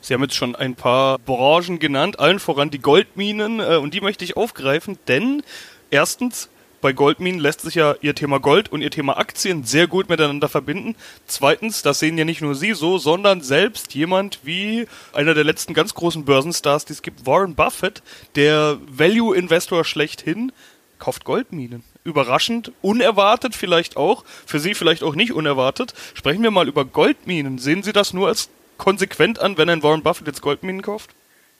Sie 0.00 0.14
haben 0.14 0.22
jetzt 0.22 0.36
schon 0.36 0.54
ein 0.54 0.74
paar 0.74 1.18
Branchen 1.18 1.78
genannt, 1.78 2.20
allen 2.20 2.38
voran 2.38 2.70
die 2.70 2.78
Goldminen, 2.78 3.60
äh, 3.60 3.76
und 3.76 3.94
die 3.94 4.00
möchte 4.00 4.24
ich 4.24 4.36
aufgreifen, 4.36 4.98
denn 5.08 5.42
erstens, 5.90 6.50
bei 6.80 6.92
Goldminen 6.92 7.40
lässt 7.40 7.62
sich 7.62 7.74
ja 7.74 7.96
ihr 8.02 8.14
Thema 8.14 8.38
Gold 8.38 8.70
und 8.70 8.82
ihr 8.82 8.90
Thema 8.90 9.18
Aktien 9.18 9.64
sehr 9.64 9.88
gut 9.88 10.08
miteinander 10.08 10.48
verbinden. 10.48 10.94
Zweitens, 11.26 11.82
das 11.82 11.98
sehen 11.98 12.16
ja 12.16 12.24
nicht 12.24 12.40
nur 12.40 12.54
Sie 12.54 12.72
so, 12.74 12.98
sondern 12.98 13.40
selbst 13.40 13.94
jemand 13.94 14.38
wie 14.44 14.86
einer 15.12 15.34
der 15.34 15.42
letzten 15.42 15.74
ganz 15.74 15.94
großen 15.94 16.24
Börsenstars, 16.24 16.84
die 16.84 16.92
es 16.92 17.02
gibt, 17.02 17.26
Warren 17.26 17.56
Buffett, 17.56 18.02
der 18.36 18.78
Value-Investor 18.86 19.84
schlechthin, 19.84 20.52
kauft 21.00 21.24
Goldminen. 21.24 21.82
Überraschend, 22.08 22.72
unerwartet 22.80 23.54
vielleicht 23.54 23.96
auch, 23.98 24.24
für 24.46 24.58
Sie 24.58 24.74
vielleicht 24.74 25.02
auch 25.02 25.14
nicht 25.14 25.32
unerwartet. 25.32 25.92
Sprechen 26.14 26.42
wir 26.42 26.50
mal 26.50 26.66
über 26.66 26.86
Goldminen. 26.86 27.58
Sehen 27.58 27.82
Sie 27.82 27.92
das 27.92 28.14
nur 28.14 28.28
als 28.28 28.48
konsequent 28.78 29.40
an, 29.40 29.58
wenn 29.58 29.68
ein 29.68 29.82
Warren 29.82 30.02
Buffett 30.02 30.26
jetzt 30.26 30.40
Goldminen 30.40 30.80
kauft? 30.80 31.10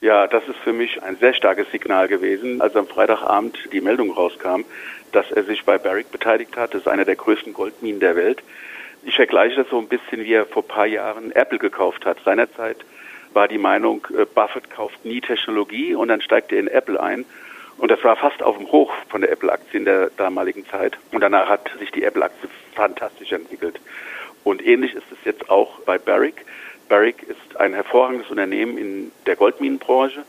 Ja, 0.01 0.27
das 0.27 0.47
ist 0.49 0.59
für 0.65 0.73
mich 0.73 1.03
ein 1.03 1.17
sehr 1.17 1.35
starkes 1.35 1.71
Signal 1.71 2.09
gewesen, 2.09 2.63
als 2.63 2.75
am 2.77 2.87
Freitagabend 2.87 3.59
die 3.73 3.81
Meldung 3.81 4.11
rauskam, 4.11 4.63
dass 5.13 5.31
er 5.33 5.43
sich 5.45 5.65
bei 5.65 5.77
Barrick 5.77 6.11
beteiligt 6.11 6.57
hat. 6.57 6.73
Das 6.73 6.83
ist 6.83 6.89
einer 6.89 7.05
der 7.05 7.17
größten 7.17 7.53
Goldminen 7.53 8.01
der 8.01 8.17
Welt. 8.17 8.43
Ich 9.03 9.17
vergleiche 9.17 9.57
das 9.57 9.69
so 9.69 9.79
ein 9.79 9.89
bisschen, 9.89 10.25
wie 10.25 10.33
er 10.33 10.47
vor 10.47 10.63
ein 10.63 10.69
paar 10.69 10.87
Jahren 10.87 11.33
Apple 11.33 11.59
gekauft 11.59 12.07
hat. 12.07 12.19
Seinerzeit 12.25 12.79
war 13.35 13.49
die 13.49 13.59
Meinung, 13.59 14.07
äh, 14.17 14.25
Buffett 14.25 14.71
kauft 14.71 15.05
nie 15.05 15.21
Technologie 15.21 15.95
und 15.95 16.09
dann 16.09 16.23
steigt 16.23 16.53
er 16.53 16.61
in 16.61 16.69
Apple 16.69 16.99
ein 17.01 17.25
und 17.79 17.91
das 17.91 18.03
war 18.03 18.17
fast 18.17 18.43
auf 18.43 18.59
dem 18.59 18.71
Hoch 18.71 18.93
von 19.09 19.21
der 19.21 19.31
Apple-Aktie 19.31 19.79
in 19.79 19.85
der 19.85 20.11
damaligen 20.17 20.67
Zeit. 20.67 20.99
Und 21.13 21.21
danach 21.21 21.49
hat 21.49 21.71
sich 21.79 21.91
die 21.93 22.03
Apple-Aktie 22.03 22.49
fantastisch 22.75 23.33
entwickelt. 23.33 23.81
Und 24.45 24.65
ähnlich 24.65 24.95
ist 24.95 25.07
es 25.13 25.19
jetzt 25.25 25.49
auch 25.49 25.81
bei 25.81 25.97
Barrick. 25.99 26.45
Barrick 26.89 27.23
ist 27.23 27.57
ein 27.57 27.75
hervorragendes 27.75 28.31
Unternehmen 28.31 28.79
in 28.79 29.13
der 29.27 29.37
Goldminenbranche 29.37 30.25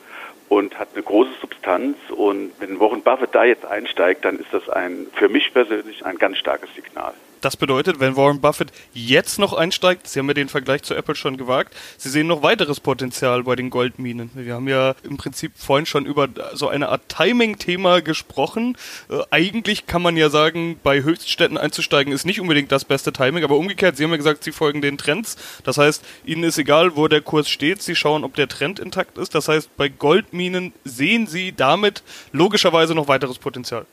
und 0.47 0.77
hat 0.77 0.89
eine 0.93 1.03
große 1.03 1.31
Substanz. 1.41 1.97
Und 2.09 2.51
wenn 2.59 2.79
Warren 2.79 3.01
Buffett 3.01 3.33
da 3.33 3.43
jetzt 3.43 3.65
einsteigt, 3.65 4.25
dann 4.25 4.37
ist 4.37 4.51
das 4.51 4.69
ein, 4.69 5.07
für 5.13 5.29
mich 5.29 5.51
persönlich 5.53 6.05
ein 6.05 6.17
ganz 6.17 6.37
starkes 6.37 6.73
Signal. 6.75 7.13
Das 7.41 7.55
bedeutet, 7.55 7.99
wenn 7.99 8.15
Warren 8.15 8.41
Buffett 8.41 8.71
jetzt 8.93 9.39
noch 9.39 9.53
einsteigt, 9.53 10.07
Sie 10.07 10.19
haben 10.19 10.27
ja 10.27 10.33
den 10.33 10.49
Vergleich 10.49 10.83
zu 10.83 10.93
Apple 10.93 11.15
schon 11.15 11.37
gewagt, 11.37 11.73
Sie 11.97 12.09
sehen 12.09 12.27
noch 12.27 12.43
weiteres 12.43 12.79
Potenzial 12.79 13.43
bei 13.43 13.55
den 13.55 13.69
Goldminen. 13.69 14.29
Wir 14.33 14.55
haben 14.55 14.67
ja 14.67 14.95
im 15.03 15.17
Prinzip 15.17 15.53
vorhin 15.55 15.85
schon 15.85 16.05
über 16.05 16.27
so 16.53 16.67
eine 16.67 16.89
Art 16.89 17.07
Timing-Thema 17.07 18.01
gesprochen. 18.01 18.77
Äh, 19.09 19.19
eigentlich 19.31 19.87
kann 19.87 20.01
man 20.01 20.17
ja 20.17 20.29
sagen, 20.29 20.79
bei 20.83 21.01
Höchststädten 21.01 21.57
einzusteigen 21.57 22.11
ist 22.11 22.25
nicht 22.25 22.41
unbedingt 22.41 22.71
das 22.71 22.85
beste 22.85 23.13
Timing, 23.13 23.43
aber 23.43 23.57
umgekehrt, 23.57 23.97
Sie 23.97 24.03
haben 24.03 24.11
ja 24.11 24.17
gesagt, 24.17 24.43
Sie 24.43 24.51
folgen 24.51 24.81
den 24.81 24.97
Trends. 24.97 25.37
Das 25.63 25.77
heißt, 25.77 26.03
Ihnen 26.25 26.43
ist 26.43 26.57
egal, 26.57 26.95
wo 26.95 27.07
der 27.07 27.21
Kurs 27.21 27.49
steht, 27.49 27.81
Sie 27.81 27.95
schauen, 27.95 28.23
ob 28.23 28.35
der 28.35 28.47
Trend 28.47 28.79
intakt 28.79 29.17
ist. 29.17 29.33
Das 29.33 29.47
heißt, 29.47 29.75
bei 29.77 29.87
Goldminen 29.87 30.73
sehen 30.83 31.27
Sie 31.27 31.53
damit 31.53 32.03
logischerweise 32.31 32.95
noch 32.95 33.07
weiteres 33.07 33.37
Potenzial. 33.37 33.85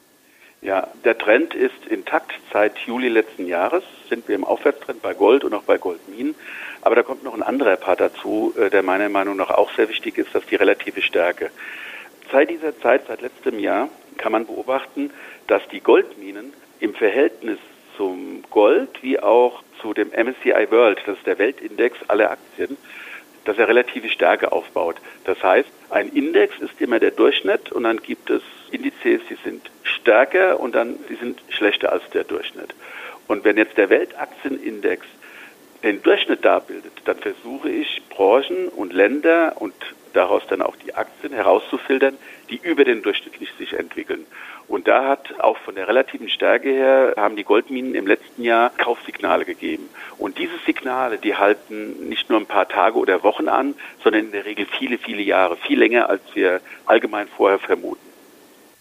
Ja, 0.66 0.88
der 1.04 1.16
Trend 1.16 1.54
ist 1.54 1.86
intakt. 1.86 2.32
Seit 2.52 2.76
Juli 2.78 3.06
letzten 3.06 3.46
Jahres 3.46 3.84
sind 4.08 4.26
wir 4.26 4.34
im 4.34 4.42
Aufwärtstrend 4.42 5.00
bei 5.00 5.14
Gold 5.14 5.44
und 5.44 5.54
auch 5.54 5.62
bei 5.62 5.78
Goldminen. 5.78 6.34
Aber 6.80 6.96
da 6.96 7.04
kommt 7.04 7.22
noch 7.22 7.34
ein 7.34 7.44
anderer 7.44 7.76
Part 7.76 8.00
dazu, 8.00 8.52
äh, 8.58 8.68
der 8.68 8.82
meiner 8.82 9.08
Meinung 9.08 9.36
nach 9.36 9.50
auch 9.50 9.70
sehr 9.76 9.88
wichtig 9.88 10.18
ist, 10.18 10.34
das 10.34 10.42
ist 10.42 10.50
die 10.50 10.56
relative 10.56 11.02
Stärke. 11.02 11.52
Seit 12.32 12.50
dieser 12.50 12.76
Zeit, 12.80 13.02
seit 13.06 13.20
letztem 13.20 13.60
Jahr, 13.60 13.90
kann 14.16 14.32
man 14.32 14.44
beobachten, 14.44 15.12
dass 15.46 15.62
die 15.68 15.78
Goldminen 15.78 16.52
im 16.80 16.94
Verhältnis 16.94 17.60
zum 17.96 18.42
Gold 18.50 18.90
wie 19.02 19.20
auch 19.20 19.62
zu 19.80 19.94
dem 19.94 20.08
MSCI 20.08 20.66
World, 20.72 20.98
das 21.06 21.16
ist 21.16 21.28
der 21.28 21.38
Weltindex 21.38 21.96
aller 22.08 22.32
Aktien, 22.32 22.76
dass 23.46 23.58
er 23.58 23.68
relative 23.68 24.10
Stärke 24.10 24.52
aufbaut. 24.52 24.96
Das 25.24 25.42
heißt, 25.42 25.68
ein 25.90 26.08
Index 26.08 26.58
ist 26.58 26.80
immer 26.80 26.98
der 26.98 27.12
Durchschnitt 27.12 27.72
und 27.72 27.84
dann 27.84 27.98
gibt 27.98 28.28
es 28.28 28.42
Indizes, 28.70 29.22
die 29.30 29.38
sind 29.44 29.70
stärker 29.82 30.60
und 30.60 30.74
dann 30.74 30.98
die 31.08 31.14
sind 31.14 31.40
schlechter 31.48 31.92
als 31.92 32.02
der 32.10 32.24
Durchschnitt. 32.24 32.74
Und 33.28 33.44
wenn 33.44 33.56
jetzt 33.56 33.76
der 33.76 33.88
Weltaktienindex 33.90 35.06
den 35.86 36.02
Durchschnitt 36.02 36.44
darbildet, 36.44 36.92
dann 37.04 37.16
versuche 37.18 37.70
ich 37.70 38.02
Branchen 38.10 38.68
und 38.68 38.92
Länder 38.92 39.54
und 39.56 39.72
daraus 40.12 40.42
dann 40.48 40.62
auch 40.62 40.74
die 40.76 40.94
Aktien 40.94 41.32
herauszufiltern, 41.32 42.16
die 42.50 42.56
über 42.56 42.84
den 42.84 43.02
Durchschnitt 43.02 43.34
sich 43.58 43.72
entwickeln. 43.72 44.26
Und 44.66 44.88
da 44.88 45.06
hat 45.06 45.38
auch 45.38 45.58
von 45.58 45.76
der 45.76 45.86
relativen 45.86 46.28
Stärke 46.28 46.70
her 46.70 47.14
haben 47.16 47.36
die 47.36 47.44
Goldminen 47.44 47.94
im 47.94 48.06
letzten 48.06 48.42
Jahr 48.42 48.70
Kaufsignale 48.70 49.44
gegeben. 49.44 49.88
Und 50.18 50.38
diese 50.38 50.58
Signale, 50.64 51.18
die 51.18 51.36
halten 51.36 52.08
nicht 52.08 52.30
nur 52.30 52.40
ein 52.40 52.46
paar 52.46 52.68
Tage 52.68 52.98
oder 52.98 53.22
Wochen 53.22 53.48
an, 53.48 53.74
sondern 54.02 54.26
in 54.26 54.32
der 54.32 54.44
Regel 54.44 54.66
viele, 54.78 54.98
viele 54.98 55.22
Jahre, 55.22 55.56
viel 55.56 55.78
länger, 55.78 56.08
als 56.08 56.22
wir 56.34 56.60
allgemein 56.86 57.28
vorher 57.28 57.60
vermuten. 57.60 58.00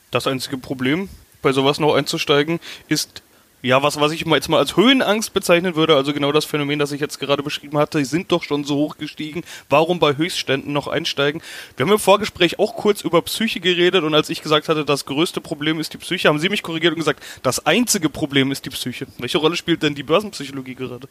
Das 0.10 0.26
einzige 0.26 0.58
Problem, 0.58 1.10
bei 1.44 1.52
sowas 1.52 1.80
noch 1.80 1.94
einzusteigen, 1.94 2.60
ist 2.88 3.22
ja, 3.66 3.82
was, 3.82 4.00
was 4.00 4.12
ich 4.12 4.26
jetzt 4.26 4.48
mal 4.48 4.60
als 4.60 4.78
Höhenangst 4.78 5.34
bezeichnen 5.34 5.76
würde, 5.76 5.96
also 5.96 6.14
genau 6.14 6.32
das 6.32 6.46
Phänomen, 6.46 6.78
das 6.78 6.92
ich 6.92 7.02
jetzt 7.02 7.20
gerade 7.20 7.42
beschrieben 7.42 7.80
hatte, 7.80 7.98
die 7.98 8.06
sind 8.06 8.32
doch 8.32 8.44
schon 8.44 8.64
so 8.64 8.76
hoch 8.76 8.98
gestiegen. 8.98 9.44
Warum 9.70 10.00
bei 10.00 10.16
Höchstständen 10.16 10.72
noch 10.72 10.88
einsteigen? 10.88 11.42
Wir 11.76 11.86
haben 11.86 11.92
im 11.92 11.98
Vorgespräch 11.98 12.60
auch 12.60 12.76
kurz 12.76 13.02
über 13.02 13.24
Psyche 13.24 13.60
geredet 13.60 14.04
und 14.04 14.14
als 14.14 14.30
ich 14.30 14.44
gesagt 14.44 14.70
hatte, 14.70 14.86
das 14.86 15.08
größte 15.08 15.42
Problem 15.42 15.80
ist 15.80 15.94
die 15.94 15.98
Psyche, 15.98 16.28
haben 16.28 16.38
Sie 16.38 16.50
mich 16.50 16.62
korrigiert 16.62 16.94
und 16.94 17.00
gesagt, 17.00 17.24
das 17.42 17.66
einzige 17.66 18.10
Problem 18.10 18.52
ist 18.52 18.66
die 18.66 18.70
Psyche. 18.70 19.08
Welche 19.18 19.40
Rolle 19.40 19.56
spielt 19.56 19.82
denn 19.82 19.96
die 19.96 20.04
Börsenpsychologie 20.04 20.76
gerade? 20.76 21.08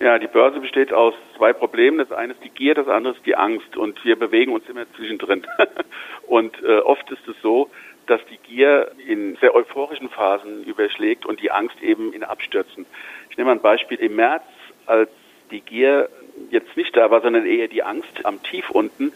Ja, 0.00 0.18
die 0.18 0.28
Börse 0.28 0.60
besteht 0.60 0.92
aus 0.92 1.14
zwei 1.36 1.52
Problemen. 1.52 1.98
Das 1.98 2.10
eine 2.10 2.32
ist 2.32 2.42
die 2.42 2.48
Gier, 2.48 2.74
das 2.74 2.88
andere 2.88 3.14
ist 3.14 3.24
die 3.26 3.36
Angst. 3.36 3.76
Und 3.76 4.02
wir 4.02 4.16
bewegen 4.16 4.52
uns 4.52 4.66
immer 4.66 4.86
zwischendrin. 4.96 5.46
und 6.26 6.62
äh, 6.62 6.78
oft 6.78 7.10
ist 7.10 7.26
es 7.28 7.36
so, 7.42 7.70
dass 8.10 8.20
die 8.26 8.38
Gier 8.38 8.90
in 9.06 9.36
sehr 9.36 9.54
euphorischen 9.54 10.08
Phasen 10.08 10.64
überschlägt 10.64 11.24
und 11.24 11.40
die 11.40 11.52
Angst 11.52 11.80
eben 11.80 12.12
in 12.12 12.24
Abstürzen. 12.24 12.84
Ich 13.30 13.38
nehme 13.38 13.52
ein 13.52 13.60
Beispiel. 13.60 13.98
Im 13.98 14.16
März, 14.16 14.42
als 14.86 15.10
die 15.52 15.60
Gier 15.60 16.08
jetzt 16.50 16.76
nicht 16.76 16.96
da 16.96 17.10
war, 17.10 17.20
sondern 17.20 17.46
eher 17.46 17.68
die 17.68 17.84
Angst 17.84 18.24
am 18.24 18.42
Tief 18.42 18.68
unten, 18.70 19.12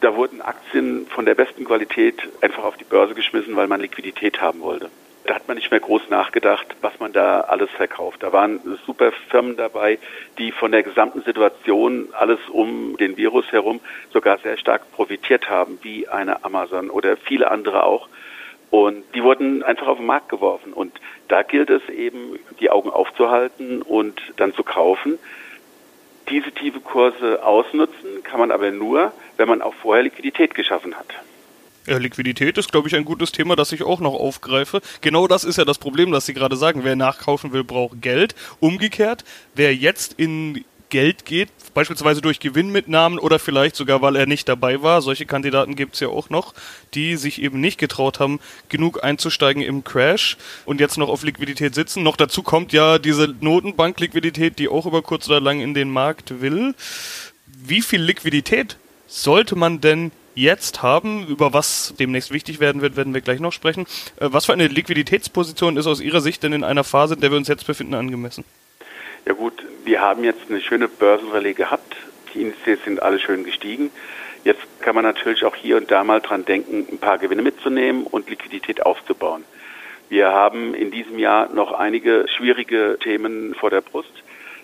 da 0.00 0.14
wurden 0.14 0.42
Aktien 0.42 1.06
von 1.06 1.24
der 1.24 1.34
besten 1.34 1.64
Qualität 1.64 2.28
einfach 2.42 2.64
auf 2.64 2.76
die 2.76 2.84
Börse 2.84 3.14
geschmissen, 3.14 3.56
weil 3.56 3.68
man 3.68 3.80
Liquidität 3.80 4.42
haben 4.42 4.60
wollte. 4.60 4.90
Da 5.24 5.34
hat 5.34 5.48
man 5.48 5.56
nicht 5.56 5.70
mehr 5.70 5.80
groß 5.80 6.08
nachgedacht, 6.08 6.76
was 6.82 7.00
man 7.00 7.12
da 7.12 7.40
alles 7.40 7.70
verkauft. 7.70 8.22
Da 8.22 8.32
waren 8.32 8.60
super 8.86 9.10
Firmen 9.30 9.56
dabei, 9.56 9.98
die 10.38 10.52
von 10.52 10.70
der 10.70 10.82
gesamten 10.82 11.22
Situation 11.22 12.08
alles 12.12 12.38
um 12.48 12.96
den 12.98 13.16
Virus 13.16 13.50
herum 13.50 13.80
sogar 14.12 14.38
sehr 14.38 14.56
stark 14.56 14.92
profitiert 14.92 15.48
haben, 15.50 15.78
wie 15.82 16.06
eine 16.06 16.44
Amazon 16.44 16.90
oder 16.90 17.16
viele 17.16 17.50
andere 17.50 17.82
auch. 17.82 18.08
Und 18.76 19.04
die 19.14 19.22
wurden 19.22 19.62
einfach 19.62 19.86
auf 19.86 19.96
den 19.96 20.04
Markt 20.04 20.28
geworfen. 20.28 20.74
Und 20.74 20.92
da 21.28 21.42
gilt 21.42 21.70
es 21.70 21.88
eben, 21.88 22.38
die 22.60 22.68
Augen 22.68 22.90
aufzuhalten 22.90 23.80
und 23.80 24.20
dann 24.36 24.52
zu 24.52 24.62
kaufen. 24.62 25.18
Diese 26.28 26.52
tiefe 26.52 26.80
Kurse 26.80 27.42
ausnutzen 27.42 28.22
kann 28.22 28.38
man 28.38 28.50
aber 28.50 28.70
nur, 28.72 29.12
wenn 29.38 29.48
man 29.48 29.62
auch 29.62 29.72
vorher 29.72 30.02
Liquidität 30.02 30.54
geschaffen 30.54 30.94
hat. 30.94 31.06
Ja, 31.86 31.96
Liquidität 31.96 32.58
ist, 32.58 32.70
glaube 32.70 32.88
ich, 32.88 32.94
ein 32.94 33.06
gutes 33.06 33.32
Thema, 33.32 33.56
das 33.56 33.72
ich 33.72 33.82
auch 33.82 34.00
noch 34.00 34.12
aufgreife. 34.12 34.82
Genau 35.00 35.26
das 35.26 35.44
ist 35.44 35.56
ja 35.56 35.64
das 35.64 35.78
Problem, 35.78 36.12
das 36.12 36.26
Sie 36.26 36.34
gerade 36.34 36.56
sagen. 36.56 36.84
Wer 36.84 36.96
nachkaufen 36.96 37.54
will, 37.54 37.64
braucht 37.64 38.02
Geld. 38.02 38.34
Umgekehrt, 38.60 39.24
wer 39.54 39.74
jetzt 39.74 40.18
in 40.18 40.66
Geld 40.90 41.24
geht, 41.24 41.48
beispielsweise 41.74 42.20
durch 42.20 42.40
Gewinnmitnahmen 42.40 43.18
oder 43.18 43.38
vielleicht 43.38 43.76
sogar, 43.76 44.02
weil 44.02 44.16
er 44.16 44.26
nicht 44.26 44.48
dabei 44.48 44.82
war. 44.82 45.02
Solche 45.02 45.26
Kandidaten 45.26 45.76
gibt 45.76 45.94
es 45.94 46.00
ja 46.00 46.08
auch 46.08 46.30
noch, 46.30 46.54
die 46.94 47.16
sich 47.16 47.42
eben 47.42 47.60
nicht 47.60 47.78
getraut 47.78 48.20
haben, 48.20 48.40
genug 48.68 49.02
einzusteigen 49.02 49.62
im 49.62 49.84
Crash 49.84 50.36
und 50.64 50.80
jetzt 50.80 50.98
noch 50.98 51.08
auf 51.08 51.22
Liquidität 51.22 51.74
sitzen. 51.74 52.02
Noch 52.02 52.16
dazu 52.16 52.42
kommt 52.42 52.72
ja 52.72 52.98
diese 52.98 53.34
Notenbankliquidität, 53.40 54.58
die 54.58 54.68
auch 54.68 54.86
über 54.86 55.02
kurz 55.02 55.28
oder 55.28 55.40
lang 55.40 55.60
in 55.60 55.74
den 55.74 55.90
Markt 55.90 56.40
will. 56.40 56.74
Wie 57.46 57.82
viel 57.82 58.02
Liquidität 58.02 58.76
sollte 59.06 59.56
man 59.56 59.80
denn 59.80 60.12
jetzt 60.34 60.82
haben, 60.82 61.26
über 61.26 61.52
was 61.52 61.94
demnächst 61.98 62.30
wichtig 62.30 62.60
werden 62.60 62.82
wird, 62.82 62.96
werden 62.96 63.14
wir 63.14 63.22
gleich 63.22 63.40
noch 63.40 63.52
sprechen. 63.52 63.86
Äh, 64.16 64.28
was 64.30 64.46
für 64.46 64.52
eine 64.52 64.68
Liquiditätsposition 64.68 65.76
ist 65.76 65.86
aus 65.86 66.00
Ihrer 66.00 66.20
Sicht 66.20 66.42
denn 66.42 66.52
in 66.52 66.62
einer 66.62 66.84
Phase, 66.84 67.14
in 67.14 67.20
der 67.20 67.30
wir 67.30 67.38
uns 67.38 67.48
jetzt 67.48 67.66
befinden, 67.66 67.94
angemessen? 67.94 68.44
Ja 69.26 69.32
gut, 69.32 69.66
wir 69.84 70.00
haben 70.00 70.22
jetzt 70.22 70.48
eine 70.48 70.60
schöne 70.60 70.86
Börsenrallye 70.86 71.54
gehabt. 71.54 71.96
Die 72.32 72.42
Indizes 72.42 72.84
sind 72.84 73.02
alle 73.02 73.18
schön 73.18 73.42
gestiegen. 73.42 73.90
Jetzt 74.44 74.60
kann 74.80 74.94
man 74.94 75.02
natürlich 75.02 75.44
auch 75.44 75.56
hier 75.56 75.78
und 75.78 75.90
da 75.90 76.04
mal 76.04 76.20
dran 76.20 76.44
denken, 76.44 76.86
ein 76.92 76.98
paar 76.98 77.18
Gewinne 77.18 77.42
mitzunehmen 77.42 78.04
und 78.04 78.30
Liquidität 78.30 78.86
aufzubauen. 78.86 79.42
Wir 80.08 80.30
haben 80.30 80.74
in 80.74 80.92
diesem 80.92 81.18
Jahr 81.18 81.48
noch 81.52 81.72
einige 81.72 82.26
schwierige 82.28 82.98
Themen 83.02 83.56
vor 83.56 83.70
der 83.70 83.80
Brust. 83.80 84.12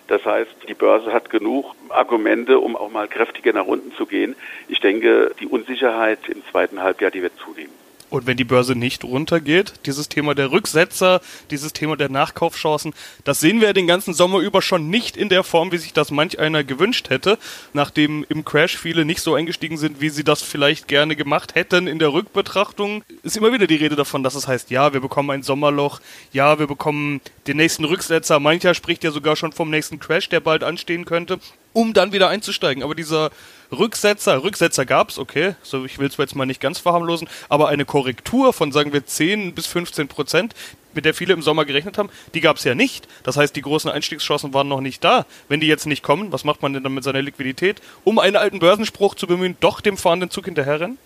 Das 0.07 0.23
heißt, 0.23 0.55
die 0.69 0.73
Börse 0.73 1.11
hat 1.11 1.29
genug 1.29 1.75
Argumente, 1.89 2.59
um 2.59 2.77
auch 2.77 2.89
mal 2.89 3.09
kräftiger 3.09 3.51
nach 3.51 3.65
unten 3.65 3.91
zu 3.97 4.05
gehen. 4.05 4.33
Ich 4.69 4.79
denke, 4.79 5.35
die 5.41 5.47
Unsicherheit 5.47 6.29
im 6.29 6.41
zweiten 6.51 6.81
Halbjahr, 6.81 7.11
die 7.11 7.21
wird 7.21 7.37
zunehmen. 7.37 7.82
Und 8.13 8.27
wenn 8.27 8.37
die 8.37 8.43
Börse 8.43 8.75
nicht 8.75 9.03
runtergeht, 9.03 9.73
dieses 9.87 10.07
Thema 10.07 10.35
der 10.35 10.51
Rücksetzer, 10.51 11.19
dieses 11.49 11.73
Thema 11.73 11.97
der 11.97 12.09
Nachkaufchancen, 12.09 12.93
das 13.23 13.39
sehen 13.39 13.59
wir 13.59 13.73
den 13.73 13.87
ganzen 13.87 14.13
Sommer 14.13 14.37
über 14.37 14.61
schon 14.61 14.91
nicht 14.91 15.17
in 15.17 15.29
der 15.29 15.43
Form, 15.43 15.71
wie 15.71 15.79
sich 15.79 15.93
das 15.93 16.11
manch 16.11 16.37
einer 16.37 16.63
gewünscht 16.63 17.09
hätte, 17.09 17.39
nachdem 17.73 18.23
im 18.29 18.45
Crash 18.45 18.77
viele 18.77 19.03
nicht 19.03 19.21
so 19.21 19.33
eingestiegen 19.33 19.77
sind, 19.77 19.99
wie 19.99 20.09
sie 20.09 20.23
das 20.23 20.43
vielleicht 20.43 20.87
gerne 20.87 21.15
gemacht 21.15 21.55
hätten 21.55 21.87
in 21.87 21.97
der 21.97 22.13
Rückbetrachtung. 22.13 23.03
Ist 23.23 23.35
immer 23.35 23.51
wieder 23.51 23.65
die 23.65 23.77
Rede 23.77 23.95
davon, 23.95 24.21
dass 24.21 24.35
es 24.35 24.47
heißt, 24.47 24.69
ja, 24.69 24.93
wir 24.93 25.01
bekommen 25.01 25.31
ein 25.31 25.41
Sommerloch, 25.41 25.99
ja, 26.31 26.59
wir 26.59 26.67
bekommen 26.67 27.19
den 27.47 27.57
nächsten 27.57 27.83
Rücksetzer, 27.83 28.39
mancher 28.39 28.75
spricht 28.75 29.03
ja 29.03 29.09
sogar 29.09 29.35
schon 29.35 29.53
vom 29.53 29.71
nächsten 29.71 29.99
Crash, 29.99 30.29
der 30.29 30.39
bald 30.39 30.63
anstehen 30.63 31.05
könnte, 31.05 31.39
um 31.73 31.93
dann 31.93 32.11
wieder 32.11 32.29
einzusteigen. 32.29 32.83
Aber 32.83 32.93
dieser 32.93 33.31
Rücksetzer, 33.73 34.43
Rücksetzer 34.43 34.85
gab's, 34.85 35.19
okay, 35.19 35.55
so 35.61 35.85
ich 35.85 35.99
will 35.99 36.07
es 36.07 36.17
jetzt 36.17 36.35
mal 36.35 36.45
nicht 36.45 36.61
ganz 36.61 36.79
verharmlosen, 36.79 37.27
aber 37.49 37.69
eine 37.69 37.85
Korrektur 37.85 38.53
von 38.53 38.71
sagen 38.71 38.93
wir 38.93 39.05
10 39.05 39.53
bis 39.53 39.67
15 39.67 40.07
Prozent, 40.07 40.53
mit 40.93 41.05
der 41.05 41.13
viele 41.13 41.33
im 41.33 41.41
Sommer 41.41 41.65
gerechnet 41.65 41.97
haben, 41.97 42.09
die 42.33 42.41
gab's 42.41 42.63
ja 42.63 42.75
nicht. 42.75 43.07
Das 43.23 43.37
heißt, 43.37 43.55
die 43.55 43.61
großen 43.61 43.89
Einstiegschancen 43.89 44.53
waren 44.53 44.67
noch 44.67 44.81
nicht 44.81 45.03
da. 45.03 45.25
Wenn 45.49 45.59
die 45.59 45.67
jetzt 45.67 45.87
nicht 45.87 46.03
kommen, 46.03 46.31
was 46.31 46.43
macht 46.43 46.61
man 46.61 46.73
denn 46.73 46.83
dann 46.83 46.93
mit 46.93 47.03
seiner 47.03 47.21
Liquidität? 47.21 47.81
Um 48.03 48.19
einen 48.19 48.35
alten 48.35 48.59
Börsenspruch 48.59 49.15
zu 49.15 49.27
bemühen, 49.27 49.57
doch 49.59 49.81
dem 49.81 49.97
fahrenden 49.97 50.29
Zug 50.29 50.45
hinterherrennen? 50.45 50.97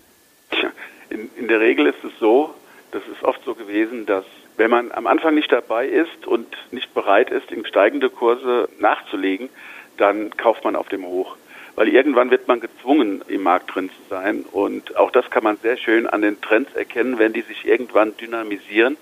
In, 1.10 1.30
in 1.36 1.48
der 1.48 1.60
Regel 1.60 1.86
ist 1.86 2.04
es 2.04 2.12
so, 2.20 2.54
das 2.92 3.02
ist 3.12 3.22
oft 3.22 3.40
so 3.44 3.54
gewesen, 3.54 4.06
dass 4.06 4.24
wenn 4.56 4.70
man 4.70 4.92
am 4.92 5.06
Anfang 5.06 5.34
nicht 5.34 5.52
dabei 5.52 5.86
ist 5.86 6.26
und 6.26 6.46
nicht 6.72 6.92
bereit 6.92 7.30
ist, 7.30 7.50
in 7.50 7.64
steigende 7.64 8.10
Kurse 8.10 8.68
nachzulegen, 8.78 9.48
dann 9.96 10.36
kauft 10.36 10.64
man 10.64 10.76
auf 10.76 10.88
dem 10.88 11.04
Hoch 11.04 11.36
weil 11.78 11.90
irgendwann 11.90 12.32
wird 12.32 12.48
man 12.48 12.58
gezwungen, 12.58 13.22
im 13.28 13.44
Markt 13.44 13.72
drin 13.72 13.88
zu 13.88 14.10
sein. 14.10 14.44
Und 14.50 14.96
auch 14.96 15.12
das 15.12 15.30
kann 15.30 15.44
man 15.44 15.58
sehr 15.58 15.76
schön 15.76 16.08
an 16.08 16.22
den 16.22 16.40
Trends 16.40 16.74
erkennen, 16.74 17.20
wenn 17.20 17.32
die 17.32 17.42
sich 17.42 17.64
irgendwann 17.64 18.16
dynamisieren 18.16 18.96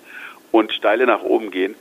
und 0.51 0.71
steile 0.71 1.07
nach 1.07 1.23
oben 1.23 1.49
gehen. 1.49 1.73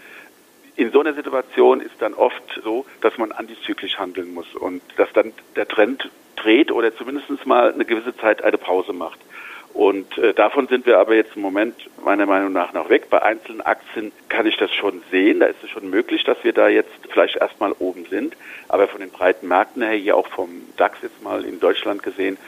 In 0.75 0.93
so 0.93 1.01
einer 1.01 1.13
Situation 1.13 1.83
ist 1.83 1.97
dann 1.99 2.15
oft 2.15 2.43
so, 2.65 2.87
dass 3.03 3.19
man 3.19 3.31
antizyklisch 3.31 3.99
handeln 3.99 4.33
muss 4.33 4.55
und 4.55 4.81
dass 4.97 5.13
dann 5.13 5.35
der 5.55 5.69
Trend 5.69 6.09
dreht 6.35 6.73
oder 6.73 6.97
zumindest 6.97 7.45
mal 7.45 7.75
eine 7.75 7.85
gewisse 7.85 8.17
Zeit 8.17 8.43
eine 8.43 8.57
Pause 8.57 8.95
macht. 8.95 9.21
Und 9.77 10.17
äh, 10.17 10.33
davon 10.33 10.69
sind 10.69 10.87
wir 10.87 10.99
aber 10.99 11.15
jetzt 11.17 11.37
im 11.37 11.43
Moment 11.43 11.75
meiner 12.03 12.25
Meinung 12.25 12.51
nach 12.51 12.73
noch 12.73 12.89
weg. 12.89 13.11
Bei 13.11 13.21
einzelnen 13.21 13.61
Aktien 13.61 14.11
kann 14.31 14.47
ich 14.47 14.57
das 14.57 14.73
schon 14.73 15.03
sehen. 15.11 15.41
Da 15.41 15.47
ist 15.47 15.63
es 15.63 15.69
schon 15.69 15.91
möglich, 15.91 16.25
dass 16.25 16.43
wir 16.45 16.55
da 16.55 16.69
jetzt 16.69 16.89
vielleicht 17.11 17.37
erstmal 17.37 17.73
oben 17.73 18.07
sind. 18.07 18.39
Aber 18.69 18.89
von 18.89 19.01
den 19.01 19.11
breiten 19.11 19.49
Märkten 19.49 19.83
her, 19.83 19.93
hier 19.93 20.17
auch 20.17 20.29
vom 20.29 20.49
DAX 20.79 20.97
jetzt 21.03 21.23
mal 21.23 21.45
in 21.45 21.61
Deutschland 21.61 22.03
gesehen, 22.03 22.39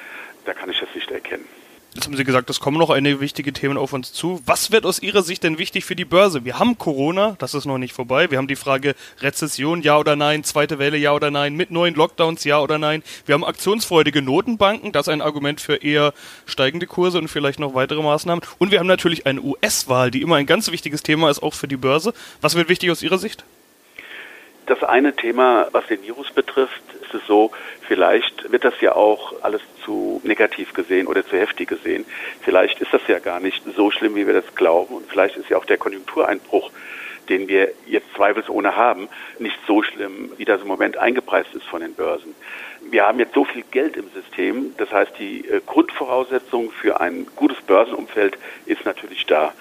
da 0.47 0.55
kann 0.55 0.71
ich 0.71 0.81
das 0.81 0.89
nicht 0.95 1.11
erkennen. 1.11 1.47
Jetzt 1.95 2.07
haben 2.07 2.17
Sie 2.17 2.25
gesagt, 2.25 2.51
es 2.51 2.61
kommen 2.61 2.79
noch 2.79 2.91
einige 2.91 3.19
wichtige 3.19 3.53
Themen 3.53 3.79
auf 3.79 3.95
uns 3.95 4.13
zu. 4.13 4.43
Was 4.45 4.71
wird 4.71 4.85
aus 4.85 5.01
Ihrer 5.01 5.23
Sicht 5.23 5.43
denn 5.43 5.59
wichtig 5.59 5.87
für 5.87 5.97
die 5.97 6.05
Börse? 6.05 6.45
Wir 6.45 6.59
haben 6.59 6.77
Corona, 6.77 7.35
das 7.39 7.55
ist 7.55 7.65
noch 7.65 7.79
nicht 7.79 7.95
vorbei. 7.95 8.31
Wir 8.31 8.37
haben 8.37 8.47
die 8.47 8.57
Frage 8.57 8.95
Rezession, 9.21 9.81
ja 9.81 9.99
oder 9.99 10.15
nein, 10.15 10.45
zweite 10.45 10.79
Welle, 10.79 10.99
ja 10.99 11.13
oder 11.15 11.31
nein, 11.31 11.55
mit 11.55 11.71
neuen 11.71 11.95
Lockdowns, 11.95 12.45
ja 12.45 12.61
oder 12.61 12.79
nein. 12.79 13.03
Wir 13.25 13.33
haben 13.33 13.43
aktionsfreudige 13.43 14.21
Notenbanken, 14.21 14.93
das 14.93 15.09
ist 15.09 15.13
ein 15.13 15.23
Argument 15.23 15.63
für 15.63 15.77
eher 15.77 16.13
steigende 16.45 16.87
Kurse 16.87 17.19
und 17.19 17.29
vielleicht 17.29 17.59
noch 17.59 17.75
weitere 17.75 18.03
Maßnahmen. 18.03 18.45
Und 18.59 18.71
wir 18.71 18.81
haben 18.81 18.87
natürlich 18.87 19.27
eine 19.27 19.41
US-Wahl, 19.41 20.11
die 20.11 20.21
immer 20.21 20.37
ein 20.37 20.47
ganz 20.47 20.71
wichtiges 20.71 21.03
Thema 21.03 21.31
ist, 21.31 21.43
auch 21.43 21.55
für 21.55 21.69
die 21.69 21.79
Börse. 21.79 22.13
Was 22.43 22.55
wird 22.55 22.69
wichtig 22.69 22.91
aus 22.91 23.03
Ihrer 23.03 23.19
Sicht? 23.19 23.45
Das 24.69 24.85
eine 24.85 25.17
Thema, 25.17 25.69
was 25.73 25.87
den 25.87 26.03
Virus 26.03 26.31
betrifft, 26.31 26.83
ist 27.01 27.15
es 27.15 27.27
so, 27.27 27.53
vielleicht 27.81 28.53
wird 28.53 28.65
das 28.65 28.79
ja 28.83 28.95
auch 28.95 29.43
alles 29.43 29.63
zu 29.83 30.21
negativ 30.25 30.75
gesehen 30.75 31.07
oder 31.07 31.27
zu 31.27 31.39
heftig 31.39 31.71
gesehen. 31.71 32.05
Vielleicht 32.43 32.79
ist 32.83 32.93
das 32.93 33.01
ja 33.09 33.19
gar 33.19 33.41
nicht 33.41 33.63
so 33.75 33.91
schlimm, 33.91 34.15
wie 34.15 34.27
wir 34.27 34.35
das 34.35 34.55
glauben. 34.55 34.97
Und 34.97 35.07
vielleicht 35.09 35.39
ist 35.39 35.49
ja 35.49 35.57
auch 35.57 35.65
der 35.65 35.79
Konjunktureinbruch, 35.79 36.71
den 37.31 37.49
wir 37.49 37.73
jetzt 37.87 38.13
zweifelsohne 38.15 38.77
haben, 38.77 39.09
nicht 39.39 39.59
so 39.67 39.83
schlimm, 39.83 40.33
wie 40.37 40.45
das 40.45 40.61
im 40.61 40.69
Moment 40.69 40.99
eingepreist 40.99 41.55
ist 41.55 41.65
von 41.65 41.81
den 41.81 41.95
Börsen. 41.95 42.35
Wir 42.91 43.07
haben 43.07 43.19
jetzt 43.21 43.33
so 43.33 43.47
viel 43.47 43.65
Geld 43.71 43.97
im 43.97 44.11
System, 44.11 44.75
das 44.77 44.93
heißt, 44.93 45.13
die 45.19 45.49
äh, 45.49 45.63
Grundvoraussetzung 45.65 46.73
für 46.73 47.01
ein 47.01 47.27
gutes 47.37 47.61
Börsenumfeld 47.63 48.37
ist 48.67 48.85
natürlich 48.85 49.25
da. 49.25 49.55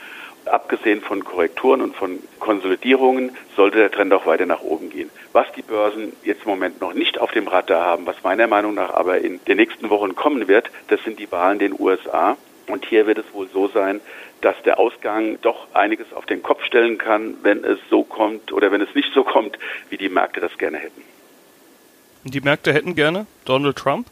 Abgesehen 0.48 1.02
von 1.02 1.24
Korrekturen 1.24 1.82
und 1.82 1.96
von 1.96 2.20
Konsolidierungen 2.40 3.36
sollte 3.56 3.78
der 3.78 3.92
Trend 3.92 4.14
auch 4.14 4.26
weiter 4.26 4.46
nach 4.46 4.62
oben 4.62 4.90
gehen. 4.90 5.10
Was 5.34 5.52
die 5.54 5.62
Börsen 5.62 6.14
jetzt 6.24 6.44
im 6.44 6.50
Moment 6.50 6.82
noch 6.82 6.94
nicht 6.94 7.20
auf 7.20 7.32
dem 7.32 7.48
Radar 7.48 7.86
haben, 7.86 8.06
was 8.06 8.24
meiner 8.24 8.48
Meinung 8.48 8.74
nach 8.74 8.94
aber 8.94 9.20
in 9.20 9.40
den 9.46 9.58
nächsten 9.58 9.90
Wochen 9.90 10.16
kommen 10.16 10.48
wird, 10.48 10.70
das 10.88 11.04
sind 11.04 11.20
die 11.20 11.32
Wahlen 11.32 11.60
in 11.60 11.72
den 11.72 11.80
USA. 11.80 12.38
Und 12.68 12.86
hier 12.86 13.08
wird 13.08 13.18
es 13.18 13.34
wohl 13.34 13.48
so 13.54 13.68
sein, 13.68 14.02
dass 14.42 14.56
der 14.64 14.80
Ausgang 14.80 15.38
doch 15.42 15.68
einiges 15.74 16.12
auf 16.14 16.26
den 16.26 16.44
Kopf 16.44 16.64
stellen 16.64 16.98
kann, 16.98 17.36
wenn 17.44 17.64
es 17.64 17.80
so 17.90 18.04
kommt 18.04 18.52
oder 18.52 18.72
wenn 18.72 18.82
es 18.82 18.94
nicht 18.94 19.14
so 19.14 19.24
kommt, 19.24 19.58
wie 19.90 19.98
die 19.98 20.10
Märkte 20.10 20.42
das 20.42 20.58
gerne 20.58 20.78
hätten. 20.78 21.02
Die 22.24 22.42
Märkte 22.42 22.74
hätten 22.74 22.96
gerne 22.96 23.26
Donald 23.46 23.78
Trump? 23.78 24.08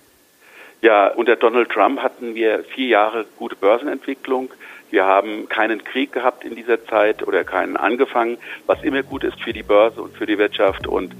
Ja, 0.81 1.07
unter 1.07 1.35
Donald 1.35 1.69
Trump 1.69 2.01
hatten 2.01 2.35
wir 2.35 2.63
vier 2.63 2.87
Jahre 2.87 3.25
gute 3.37 3.55
Börsenentwicklung. 3.55 4.51
Wir 4.95 5.05
haben 5.05 5.49
keinen 5.49 5.83
Krieg 5.83 6.13
gehabt 6.13 6.45
in 6.45 6.55
dieser 6.55 6.85
Zeit 6.85 7.21
oder 7.27 7.43
keinen 7.43 7.75
angefangen, 7.75 8.37
was 8.65 8.81
immer 8.81 9.03
gut 9.03 9.25
ist 9.25 9.37
für 9.43 9.51
die 9.51 9.61
Börse 9.61 10.01
und 10.01 10.15
für 10.15 10.25
die 10.25 10.37
Wirtschaft. 10.37 10.87
Und 10.87 11.13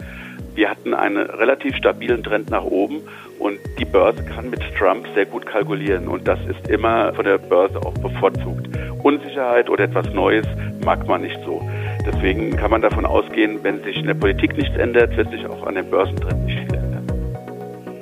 wir 0.53 0.69
hatten 0.69 0.93
einen 0.93 1.17
relativ 1.17 1.75
stabilen 1.75 2.23
Trend 2.23 2.49
nach 2.49 2.63
oben 2.63 3.01
und 3.37 3.59
die 3.77 3.83
Börse 3.83 4.23
kann 4.23 4.49
mit 4.49 4.61
Trump 4.77 5.05
sehr 5.13 5.25
gut 5.25 5.45
kalkulieren 5.45 6.07
und 6.07 6.25
das 6.25 6.39
ist 6.47 6.69
immer 6.69 7.13
von 7.15 7.25
der 7.25 7.37
Börse 7.37 7.77
auch 7.79 7.95
bevorzugt. 7.95 8.69
Unsicherheit 9.03 9.69
oder 9.69 9.83
etwas 9.83 10.07
Neues 10.13 10.47
mag 10.85 11.05
man 11.05 11.23
nicht 11.23 11.41
so. 11.43 11.61
Deswegen 12.05 12.55
kann 12.55 12.71
man 12.71 12.81
davon 12.81 13.05
ausgehen, 13.05 13.61
wenn 13.63 13.83
sich 13.83 13.97
in 13.97 14.07
der 14.07 14.13
Politik 14.13 14.55
nichts 14.55 14.77
ändert, 14.77 15.17
wird 15.17 15.29
sich 15.31 15.45
auch 15.47 15.67
an 15.67 15.75
dem 15.75 15.89
Börsentrend 15.89 16.45
nicht 16.45 16.59
viel 16.59 16.75
ändern. 16.75 17.05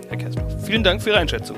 Herr 0.08 0.18
Kessler, 0.20 0.48
vielen 0.68 0.84
Dank 0.84 1.02
für 1.02 1.10
Ihre 1.10 1.18
Einschätzung. 1.18 1.58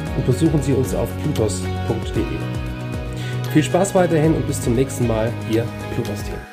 und 0.21 0.27
besuchen 0.27 0.61
Sie 0.61 0.73
uns 0.73 0.93
auf 0.93 1.09
plutos.de. 1.23 2.23
Viel 3.53 3.63
Spaß 3.63 3.95
weiterhin 3.95 4.35
und 4.35 4.47
bis 4.47 4.61
zum 4.61 4.75
nächsten 4.75 5.07
Mal, 5.07 5.31
Ihr 5.49 5.65
Plutos 5.93 6.23
Team. 6.23 6.50